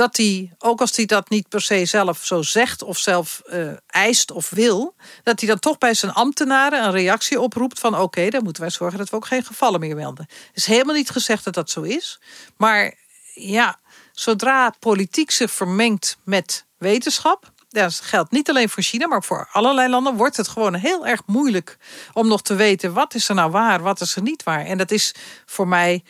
dat 0.00 0.16
hij, 0.16 0.52
ook 0.58 0.80
als 0.80 0.96
hij 0.96 1.06
dat 1.06 1.28
niet 1.30 1.48
per 1.48 1.60
se 1.60 1.84
zelf 1.84 2.24
zo 2.24 2.42
zegt 2.42 2.82
of 2.82 2.98
zelf 2.98 3.42
uh, 3.52 3.72
eist 3.86 4.30
of 4.30 4.50
wil, 4.50 4.94
dat 5.22 5.40
hij 5.40 5.48
dan 5.48 5.58
toch 5.58 5.78
bij 5.78 5.94
zijn 5.94 6.12
ambtenaren 6.12 6.84
een 6.84 6.92
reactie 6.92 7.40
oproept 7.40 7.78
van 7.78 7.98
oké, 7.98 8.28
dan 8.28 8.42
moeten 8.42 8.62
wij 8.62 8.70
zorgen 8.70 8.98
dat 8.98 9.10
we 9.10 9.16
ook 9.16 9.26
geen 9.26 9.44
gevallen 9.44 9.80
meer 9.80 9.96
melden. 9.96 10.26
Is 10.52 10.66
helemaal 10.66 10.94
niet 10.94 11.10
gezegd 11.10 11.44
dat 11.44 11.54
dat 11.54 11.70
zo 11.70 11.82
is, 11.82 12.20
maar 12.56 12.94
ja, 13.34 13.78
zodra 14.12 14.74
politiek 14.78 15.30
zich 15.30 15.50
vermengt 15.50 16.16
met 16.24 16.66
wetenschap, 16.78 17.52
dat 17.68 18.00
geldt 18.02 18.30
niet 18.30 18.48
alleen 18.48 18.68
voor 18.68 18.82
China, 18.82 19.06
maar 19.06 19.22
voor 19.22 19.48
allerlei 19.52 19.88
landen, 19.88 20.16
wordt 20.16 20.36
het 20.36 20.48
gewoon 20.48 20.74
heel 20.74 21.06
erg 21.06 21.22
moeilijk 21.26 21.78
om 22.12 22.28
nog 22.28 22.42
te 22.42 22.54
weten 22.54 22.92
wat 22.92 23.14
is 23.14 23.28
er 23.28 23.34
nou 23.34 23.50
waar, 23.50 23.82
wat 23.82 24.00
is 24.00 24.16
er 24.16 24.22
niet 24.22 24.42
waar. 24.42 24.64
En 24.64 24.78
dat 24.78 24.90
is 24.90 25.14
voor 25.46 25.68
mij 25.68 26.04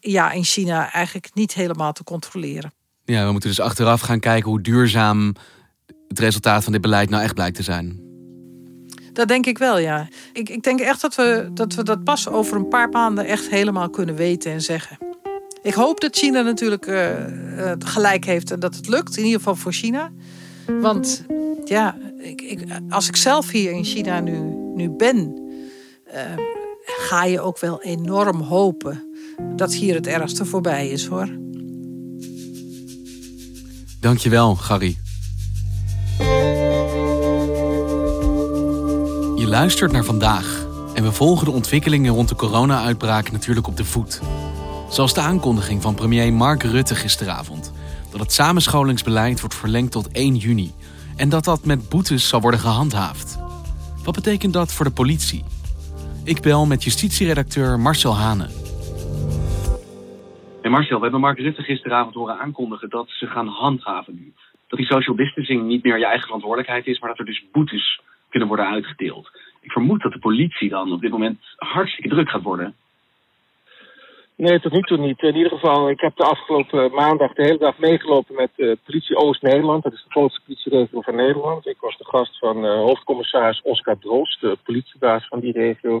ja, 0.00 0.30
in 0.30 0.44
China 0.44 0.92
eigenlijk 0.92 1.30
niet 1.34 1.54
helemaal 1.54 1.92
te 1.92 2.04
controleren. 2.04 2.72
Ja, 3.10 3.26
we 3.26 3.32
moeten 3.32 3.48
dus 3.48 3.60
achteraf 3.60 4.00
gaan 4.00 4.20
kijken 4.20 4.50
hoe 4.50 4.60
duurzaam 4.60 5.34
het 6.08 6.18
resultaat 6.18 6.62
van 6.64 6.72
dit 6.72 6.80
beleid 6.80 7.10
nou 7.10 7.22
echt 7.22 7.34
blijkt 7.34 7.56
te 7.56 7.62
zijn. 7.62 8.00
Dat 9.12 9.28
denk 9.28 9.46
ik 9.46 9.58
wel, 9.58 9.78
ja. 9.78 10.08
Ik, 10.32 10.48
ik 10.48 10.62
denk 10.62 10.80
echt 10.80 11.00
dat 11.00 11.14
we, 11.14 11.50
dat 11.54 11.74
we 11.74 11.82
dat 11.82 12.04
pas 12.04 12.28
over 12.28 12.56
een 12.56 12.68
paar 12.68 12.88
maanden 12.88 13.24
echt 13.24 13.48
helemaal 13.48 13.90
kunnen 13.90 14.14
weten 14.14 14.52
en 14.52 14.60
zeggen. 14.60 14.98
Ik 15.62 15.74
hoop 15.74 16.00
dat 16.00 16.16
China 16.16 16.42
natuurlijk 16.42 16.86
uh, 16.86 17.10
gelijk 17.78 18.24
heeft 18.24 18.50
en 18.50 18.60
dat 18.60 18.74
het 18.74 18.88
lukt, 18.88 19.16
in 19.16 19.24
ieder 19.24 19.38
geval 19.38 19.56
voor 19.56 19.72
China. 19.72 20.10
Want 20.80 21.24
ja, 21.64 21.96
ik, 22.18 22.40
ik, 22.40 22.64
als 22.88 23.08
ik 23.08 23.16
zelf 23.16 23.50
hier 23.50 23.70
in 23.70 23.84
China 23.84 24.20
nu, 24.20 24.38
nu 24.74 24.90
ben, 24.90 25.42
uh, 26.14 26.20
ga 26.84 27.24
je 27.24 27.40
ook 27.40 27.58
wel 27.58 27.82
enorm 27.82 28.40
hopen 28.40 29.02
dat 29.56 29.74
hier 29.74 29.94
het 29.94 30.06
ergste 30.06 30.44
voorbij 30.44 30.88
is 30.88 31.06
hoor. 31.06 31.28
Dankjewel, 34.00 34.54
Gary. 34.54 34.98
Je 39.36 39.46
luistert 39.46 39.92
naar 39.92 40.04
vandaag 40.04 40.66
en 40.94 41.02
we 41.02 41.12
volgen 41.12 41.44
de 41.44 41.50
ontwikkelingen 41.50 42.14
rond 42.14 42.28
de 42.28 42.34
corona-uitbraak 42.34 43.32
natuurlijk 43.32 43.66
op 43.66 43.76
de 43.76 43.84
voet. 43.84 44.20
Zoals 44.90 45.14
de 45.14 45.20
aankondiging 45.20 45.82
van 45.82 45.94
premier 45.94 46.32
Mark 46.32 46.62
Rutte 46.62 46.94
gisteravond 46.94 47.72
dat 48.10 48.20
het 48.20 48.32
samenscholingsbeleid 48.32 49.40
wordt 49.40 49.54
verlengd 49.54 49.92
tot 49.92 50.08
1 50.08 50.36
juni 50.36 50.72
en 51.16 51.28
dat 51.28 51.44
dat 51.44 51.64
met 51.64 51.88
boetes 51.88 52.28
zal 52.28 52.40
worden 52.40 52.60
gehandhaafd. 52.60 53.38
Wat 54.04 54.14
betekent 54.14 54.52
dat 54.52 54.72
voor 54.72 54.84
de 54.84 54.90
politie? 54.90 55.44
Ik 56.24 56.40
bel 56.40 56.66
met 56.66 56.84
justitieredacteur 56.84 57.80
Marcel 57.80 58.16
Hane. 58.16 58.59
En 60.62 60.70
Marcel, 60.70 60.96
we 60.96 61.02
hebben 61.02 61.20
Mark 61.20 61.38
Rutte 61.38 61.62
gisteravond 61.62 62.14
horen 62.14 62.38
aankondigen 62.38 62.88
dat 62.88 63.08
ze 63.08 63.26
gaan 63.26 63.46
handhaven 63.46 64.14
nu. 64.14 64.32
Dat 64.68 64.78
die 64.78 64.88
social 64.88 65.16
distancing 65.16 65.62
niet 65.62 65.84
meer 65.84 65.98
je 65.98 66.04
eigen 66.04 66.24
verantwoordelijkheid 66.24 66.86
is, 66.86 66.98
maar 66.98 67.08
dat 67.08 67.18
er 67.18 67.24
dus 67.24 67.44
boetes 67.52 68.00
kunnen 68.28 68.48
worden 68.48 68.66
uitgedeeld. 68.66 69.30
Ik 69.60 69.72
vermoed 69.72 70.02
dat 70.02 70.12
de 70.12 70.18
politie 70.18 70.68
dan 70.68 70.92
op 70.92 71.00
dit 71.00 71.10
moment 71.10 71.38
hartstikke 71.56 72.08
druk 72.08 72.30
gaat 72.30 72.42
worden. 72.42 72.74
Nee, 74.36 74.60
tot 74.60 74.72
nu 74.72 74.80
toe 74.80 74.96
niet. 74.96 75.22
In 75.22 75.36
ieder 75.36 75.52
geval, 75.52 75.90
ik 75.90 76.00
heb 76.00 76.16
de 76.16 76.24
afgelopen 76.24 76.92
maandag 76.92 77.32
de 77.32 77.42
hele 77.42 77.58
dag 77.58 77.78
meegelopen 77.78 78.34
met 78.34 78.50
uh, 78.56 78.76
politie 78.84 79.16
Oost-Nederland. 79.16 79.82
Dat 79.82 79.92
is 79.92 80.02
de 80.04 80.10
grootste 80.10 80.40
politieregio 80.46 81.00
van 81.00 81.14
Nederland. 81.14 81.66
Ik 81.66 81.80
was 81.80 81.96
de 81.96 82.04
gast 82.04 82.38
van 82.38 82.64
uh, 82.64 82.72
hoofdcommissaris 82.72 83.62
Oscar 83.62 83.98
Droos, 83.98 84.38
de 84.40 84.58
politiebaas 84.64 85.26
van 85.26 85.40
die 85.40 85.52
regio. 85.52 86.00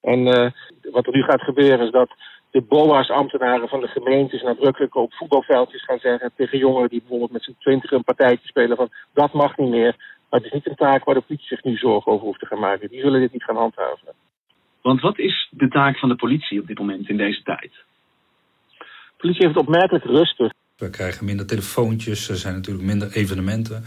En 0.00 0.18
uh, 0.18 0.50
wat 0.92 1.06
er 1.06 1.12
nu 1.12 1.22
gaat 1.22 1.42
gebeuren 1.42 1.86
is 1.86 1.92
dat 1.92 2.10
de 2.54 2.62
BOA's-ambtenaren 2.62 3.68
van 3.68 3.80
de 3.80 3.86
gemeentes 3.86 4.42
nadrukkelijk 4.42 4.94
op 4.94 5.14
voetbalveldjes 5.14 5.84
gaan 5.84 5.98
zeggen 5.98 6.32
tegen 6.36 6.58
jongeren 6.58 6.88
die 6.88 7.00
bijvoorbeeld 7.00 7.32
met 7.32 7.42
z'n 7.42 7.56
twintig 7.58 7.90
een 7.90 8.04
partijtje 8.04 8.48
spelen 8.48 8.76
van 8.76 8.88
dat 9.12 9.32
mag 9.32 9.56
niet 9.56 9.70
meer. 9.70 9.94
Maar 10.28 10.40
het 10.40 10.44
is 10.44 10.52
niet 10.52 10.68
een 10.68 10.74
taak 10.86 11.04
waar 11.04 11.14
de 11.14 11.20
politie 11.20 11.46
zich 11.46 11.64
nu 11.64 11.76
zorgen 11.76 12.12
over 12.12 12.26
hoeft 12.26 12.40
te 12.40 12.46
gaan 12.46 12.58
maken. 12.58 12.88
Die 12.88 13.00
zullen 13.00 13.20
dit 13.20 13.32
niet 13.32 13.44
gaan 13.44 13.56
handhaven. 13.56 14.14
Want 14.82 15.00
wat 15.00 15.18
is 15.18 15.48
de 15.50 15.68
taak 15.68 15.98
van 15.98 16.08
de 16.08 16.16
politie 16.16 16.60
op 16.60 16.66
dit 16.66 16.78
moment 16.78 17.08
in 17.08 17.16
deze 17.16 17.42
tijd? 17.42 17.72
De 18.78 18.84
politie 19.16 19.46
heeft 19.46 19.58
het 19.58 19.66
opmerkelijk 19.66 20.04
rustig. 20.04 20.52
We 20.76 20.90
krijgen 20.90 21.24
minder 21.24 21.46
telefoontjes, 21.46 22.28
er 22.28 22.36
zijn 22.36 22.54
natuurlijk 22.54 22.86
minder 22.86 23.12
evenementen. 23.12 23.84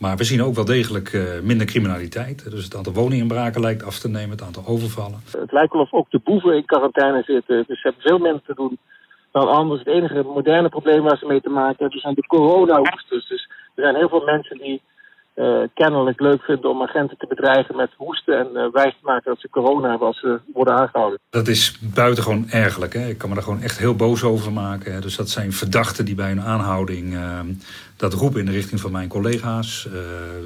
Maar 0.00 0.16
we 0.16 0.24
zien 0.24 0.42
ook 0.42 0.54
wel 0.54 0.64
degelijk 0.64 1.12
uh, 1.12 1.40
minder 1.42 1.66
criminaliteit. 1.66 2.50
Dus 2.50 2.64
het 2.64 2.76
aantal 2.76 2.92
woninginbraken 2.92 3.60
lijkt 3.60 3.84
af 3.84 3.98
te 3.98 4.08
nemen, 4.08 4.30
het 4.30 4.42
aantal 4.42 4.66
overvallen. 4.66 5.20
Het 5.38 5.52
lijkt 5.52 5.72
wel 5.72 5.82
of 5.82 5.92
ook 5.92 6.10
de 6.10 6.20
boeven 6.24 6.56
in 6.56 6.64
quarantaine 6.64 7.22
zitten. 7.22 7.64
Dus 7.66 7.80
ze 7.80 7.86
hebben 7.88 8.02
veel 8.02 8.18
minder 8.18 8.42
te 8.46 8.54
doen 8.54 8.78
dan 9.32 9.48
anders. 9.48 9.78
Het 9.78 9.94
enige 9.94 10.22
moderne 10.22 10.68
probleem 10.68 11.02
waar 11.02 11.18
ze 11.18 11.26
mee 11.26 11.40
te 11.40 11.48
maken 11.48 11.76
hebben 11.78 12.00
zijn 12.00 12.14
de 12.14 12.26
corona-hoesters. 12.26 13.28
Dus 13.28 13.50
er 13.74 13.82
zijn 13.82 13.96
heel 13.96 14.08
veel 14.08 14.24
mensen 14.24 14.58
die 14.58 14.82
uh, 15.40 15.62
kennelijk 15.74 16.20
leuk 16.20 16.42
vinden 16.42 16.70
om 16.70 16.82
agenten 16.82 17.16
te 17.18 17.26
bedreigen 17.26 17.76
met 17.76 17.90
hoesten 17.96 18.38
en 18.38 18.48
uh, 18.54 18.72
wijs 18.72 18.92
te 18.92 19.04
maken 19.04 19.30
dat 19.30 19.40
ze 19.40 19.48
corona 19.48 19.88
hebben 19.88 20.06
als 20.06 20.20
ze 20.20 20.40
worden 20.52 20.74
aangehouden. 20.74 21.18
Dat 21.30 21.48
is 21.48 21.78
buitengewoon 21.94 22.48
ergelijk. 22.50 22.92
Hè? 22.92 23.08
Ik 23.08 23.18
kan 23.18 23.28
me 23.28 23.34
daar 23.34 23.44
gewoon 23.44 23.62
echt 23.62 23.78
heel 23.78 23.94
boos 23.94 24.24
over 24.24 24.52
maken. 24.52 24.92
Hè? 24.92 25.00
Dus 25.00 25.16
dat 25.16 25.28
zijn 25.28 25.52
verdachten 25.52 26.04
die 26.04 26.14
bij 26.14 26.30
een 26.30 26.40
aanhouding 26.40 27.12
uh, 27.12 27.40
dat 27.96 28.12
roepen 28.12 28.40
in 28.40 28.46
de 28.46 28.52
richting 28.52 28.80
van 28.80 28.92
mijn 28.92 29.08
collega's. 29.08 29.88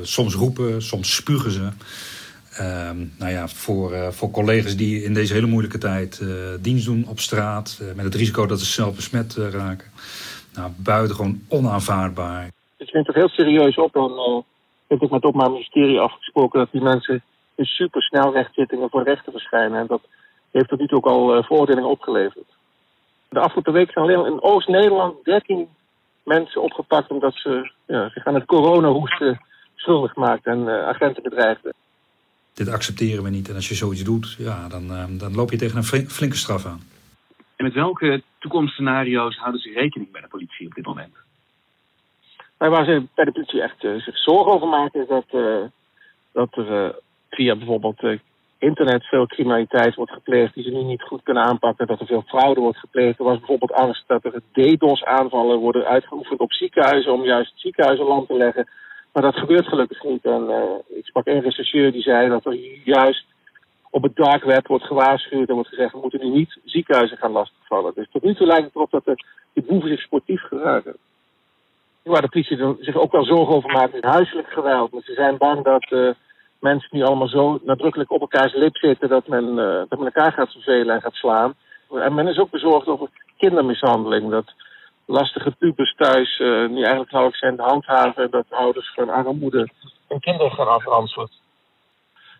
soms 0.02 0.34
roepen, 0.34 0.82
soms 0.82 1.14
spugen 1.14 1.50
ze. 1.50 1.68
Ehm, 2.56 2.96
nou 3.18 3.32
ja, 3.32 3.48
voor, 3.48 4.12
voor 4.12 4.30
collega's 4.30 4.76
die 4.76 5.02
in 5.02 5.14
deze 5.14 5.32
hele 5.34 5.46
moeilijke 5.46 5.78
tijd 5.78 6.22
dienst 6.60 6.86
doen 6.86 7.06
op 7.08 7.20
straat, 7.20 7.80
met 7.94 8.04
het 8.04 8.14
risico 8.14 8.46
dat 8.46 8.60
ze 8.60 8.64
zelf 8.64 8.94
besmet 8.94 9.34
raken. 9.34 9.88
Nou, 10.54 10.70
buitengewoon 10.76 11.40
onaanvaardbaar. 11.48 12.50
Ik 12.76 12.88
vind 12.88 13.06
het 13.06 13.16
heel 13.16 13.28
serieus 13.28 13.76
op 13.76 13.92
dan 13.92 14.44
heb 14.86 15.02
ik 15.02 15.10
met 15.10 15.10
het 15.10 15.24
Openbaar 15.24 15.50
Ministerie 15.50 16.00
afgesproken 16.00 16.58
dat 16.58 16.72
die 16.72 16.82
mensen 16.82 17.22
in 17.54 17.64
supersnel 17.64 18.32
rechtzittingen 18.32 18.90
voor 18.90 19.02
rechter 19.02 19.32
verschijnen. 19.32 19.80
En 19.80 19.86
dat 19.86 20.02
heeft 20.50 20.68
tot 20.68 20.78
nu 20.78 20.86
toe 20.86 20.98
ook 20.98 21.06
al 21.06 21.36
uh, 21.36 21.44
veroordelingen 21.44 21.90
opgeleverd. 21.90 22.46
De 23.28 23.40
afgelopen 23.40 23.72
week 23.72 23.90
zijn 23.90 24.04
alleen 24.04 24.32
in 24.32 24.42
Oost-Nederland 24.42 25.24
13 25.24 25.68
mensen 26.22 26.62
opgepakt 26.62 27.10
omdat 27.10 27.34
ze 27.34 27.70
ja, 27.86 28.08
zich 28.08 28.24
aan 28.24 28.34
het 28.34 28.44
coronahoesten 28.44 29.40
schuldig 29.74 30.14
maakten 30.14 30.52
en 30.52 30.60
uh, 30.60 30.86
agenten 30.86 31.22
bedreigden. 31.22 31.74
Dit 32.54 32.68
accepteren 32.68 33.24
we 33.24 33.30
niet. 33.30 33.48
En 33.48 33.54
als 33.54 33.68
je 33.68 33.74
zoiets 33.74 34.04
doet, 34.04 34.34
ja, 34.38 34.68
dan, 34.68 34.82
uh, 34.90 35.04
dan 35.10 35.34
loop 35.34 35.50
je 35.50 35.56
tegen 35.56 35.76
een 35.76 36.08
flinke 36.08 36.36
straf 36.36 36.66
aan. 36.66 36.80
En 37.56 37.64
met 37.64 37.74
welke 37.74 38.22
toekomstscenario's 38.38 39.36
houden 39.36 39.60
ze 39.60 39.70
rekening 39.70 40.12
bij 40.12 40.20
de 40.20 40.28
politie 40.28 40.66
op 40.66 40.74
dit 40.74 40.86
moment? 40.86 41.14
Maar 42.58 42.70
waar 42.70 42.84
ze 42.84 43.06
bij 43.14 43.24
de 43.24 43.32
politie 43.32 43.62
echt 43.62 43.84
uh, 43.84 44.00
zich 44.00 44.18
zorgen 44.18 44.52
over 44.52 44.68
maken, 44.68 45.00
is 45.00 45.08
dat, 45.08 45.24
uh, 45.32 45.62
dat 46.32 46.48
er 46.56 46.84
uh, 46.84 46.90
via 47.30 47.56
bijvoorbeeld 47.56 48.02
internet 48.58 49.04
veel 49.04 49.26
criminaliteit 49.26 49.94
wordt 49.94 50.12
gepleegd 50.12 50.54
die 50.54 50.64
ze 50.64 50.70
nu 50.70 50.82
niet 50.82 51.02
goed 51.02 51.22
kunnen 51.22 51.42
aanpakken. 51.42 51.86
Dat 51.86 52.00
er 52.00 52.06
veel 52.06 52.24
fraude 52.26 52.60
wordt 52.60 52.78
gepleegd. 52.78 53.18
Er 53.18 53.24
was 53.24 53.38
bijvoorbeeld 53.38 53.72
angst 53.72 54.04
dat 54.06 54.24
er 54.24 54.40
DDoS-aanvallen 54.52 55.58
worden 55.58 55.84
uitgeoefend 55.84 56.40
op 56.40 56.52
ziekenhuizen 56.52 57.12
om 57.12 57.24
juist 57.24 57.52
ziekenhuizen 57.54 58.06
land 58.06 58.28
te 58.28 58.34
leggen. 58.34 58.68
Maar 59.12 59.22
dat 59.22 59.36
gebeurt 59.36 59.68
gelukkig 59.68 60.02
niet. 60.02 60.24
En 60.24 60.50
ik 60.88 61.04
sprak 61.06 61.26
een 61.26 61.40
rechercheur 61.40 61.92
die 61.92 62.02
zei 62.02 62.28
dat 62.28 62.44
er 62.46 62.58
juist 62.84 63.24
op 63.90 64.02
het 64.02 64.16
dark 64.16 64.44
web 64.44 64.66
wordt 64.66 64.84
gewaarschuwd 64.84 65.48
en 65.48 65.54
wordt 65.54 65.68
gezegd 65.68 65.92
we 65.92 65.98
moeten 66.00 66.20
nu 66.20 66.28
niet 66.28 66.58
ziekenhuizen 66.64 67.18
gaan 67.18 67.32
lastigvallen. 67.32 67.92
Dus 67.94 68.06
tot 68.10 68.22
nu 68.22 68.34
toe 68.34 68.46
lijkt 68.46 68.64
het 68.64 68.74
erop 68.74 68.90
dat 68.90 69.04
de, 69.04 69.24
die 69.52 69.64
boeven 69.64 69.88
zich 69.88 70.00
sportief 70.00 70.42
gebruiken 70.42 70.96
waar 72.04 72.22
de 72.22 72.28
politie 72.28 72.76
zich 72.80 72.96
ook 72.96 73.12
wel 73.12 73.24
zorgen 73.24 73.54
over 73.54 73.72
maakt, 73.72 73.94
is 73.94 74.00
huiselijk 74.00 74.48
geweld. 74.48 74.92
Maar 74.92 75.02
ze 75.02 75.12
zijn 75.12 75.36
bang 75.36 75.64
dat 75.64 75.90
uh, 75.90 76.10
mensen 76.60 76.88
nu 76.90 77.02
allemaal 77.02 77.28
zo 77.28 77.58
nadrukkelijk 77.62 78.10
op 78.10 78.20
elkaars 78.20 78.54
lip 78.54 78.76
zitten 78.76 79.08
dat 79.08 79.26
men, 79.26 79.44
uh, 79.48 79.82
dat 79.88 79.98
men 79.98 80.12
elkaar 80.12 80.32
gaat 80.32 80.52
vervelen 80.52 80.94
en 80.94 81.00
gaat 81.00 81.14
slaan. 81.14 81.54
En 81.90 82.14
men 82.14 82.28
is 82.28 82.38
ook 82.38 82.50
bezorgd 82.50 82.86
over 82.86 83.08
kindermishandeling. 83.36 84.30
Dat 84.30 84.52
lastige 85.06 85.50
pubers 85.50 85.94
thuis 85.94 86.38
uh, 86.38 86.48
eigenlijk 86.58 87.10
nauwelijks 87.10 87.40
zijn 87.40 87.56
te 87.56 87.62
handhaven. 87.62 88.30
Dat 88.30 88.46
ouders 88.50 88.92
van 88.94 89.08
armoede 89.08 89.68
hun 90.08 90.20
kinderen 90.20 90.52
gaan 90.52 90.68
afranselen. 90.68 91.28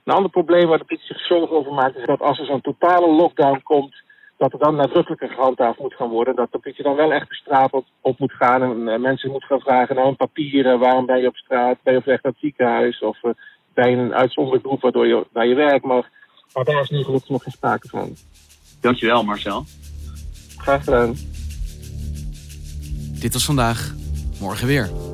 Een 0.05 0.14
ander 0.14 0.31
probleem 0.31 0.68
waar 0.68 0.79
de 0.79 0.85
politie 0.85 1.14
zich 1.14 1.27
zorgen 1.27 1.57
over 1.57 1.72
maakt 1.72 1.96
is 1.96 2.07
dat 2.07 2.20
als 2.20 2.38
er 2.38 2.46
zo'n 2.46 2.61
totale 2.61 3.09
lockdown 3.09 3.61
komt 3.62 4.03
dat 4.44 4.61
er 4.61 4.66
dan 4.66 4.76
nadrukkelijker 4.76 5.28
gehandhaafd 5.28 5.78
moet 5.78 5.94
gaan 5.94 6.09
worden. 6.09 6.37
Dat 6.37 6.52
de 6.52 6.59
politie 6.59 6.85
dan 6.85 6.96
wel 6.96 7.12
echt 7.12 7.28
de 7.28 7.35
straat 7.35 7.72
op, 8.00 8.18
moet 8.18 8.33
gaan 8.33 8.62
en 8.62 8.88
uh, 8.88 8.98
mensen 8.98 9.30
moet 9.30 9.44
gaan 9.44 9.61
vragen 9.61 9.96
naar 9.96 10.07
een 10.07 10.16
papieren. 10.16 10.78
Waarom 10.78 11.07
ben 11.07 11.20
je 11.20 11.28
op 11.28 11.37
straat? 11.37 11.78
Ben 11.83 11.92
je 11.92 11.98
op 11.98 12.04
weg 12.04 12.22
naar 12.22 12.33
het 12.33 12.40
ziekenhuis? 12.40 13.00
Of 13.00 13.22
uh, 13.22 13.33
ben 13.74 13.90
je 13.90 13.96
een 13.96 14.14
uitzonderlijk 14.14 14.62
beroep 14.64 14.80
waardoor 14.80 15.07
je 15.07 15.26
naar 15.33 15.46
je 15.46 15.54
werk 15.54 15.85
mag? 15.85 16.07
Maar 16.54 16.64
daar 16.64 16.80
is 16.80 16.90
nu 16.90 17.02
gelukkig 17.02 17.28
nog 17.28 17.42
geen 17.42 17.52
sprake 17.52 17.88
van. 17.88 18.16
Dankjewel 18.80 19.24
Marcel. 19.24 19.64
Graag 20.57 20.85
gedaan. 20.85 21.14
Dit 23.20 23.33
was 23.33 23.44
vandaag. 23.44 23.94
Morgen 24.40 24.66
weer. 24.66 25.13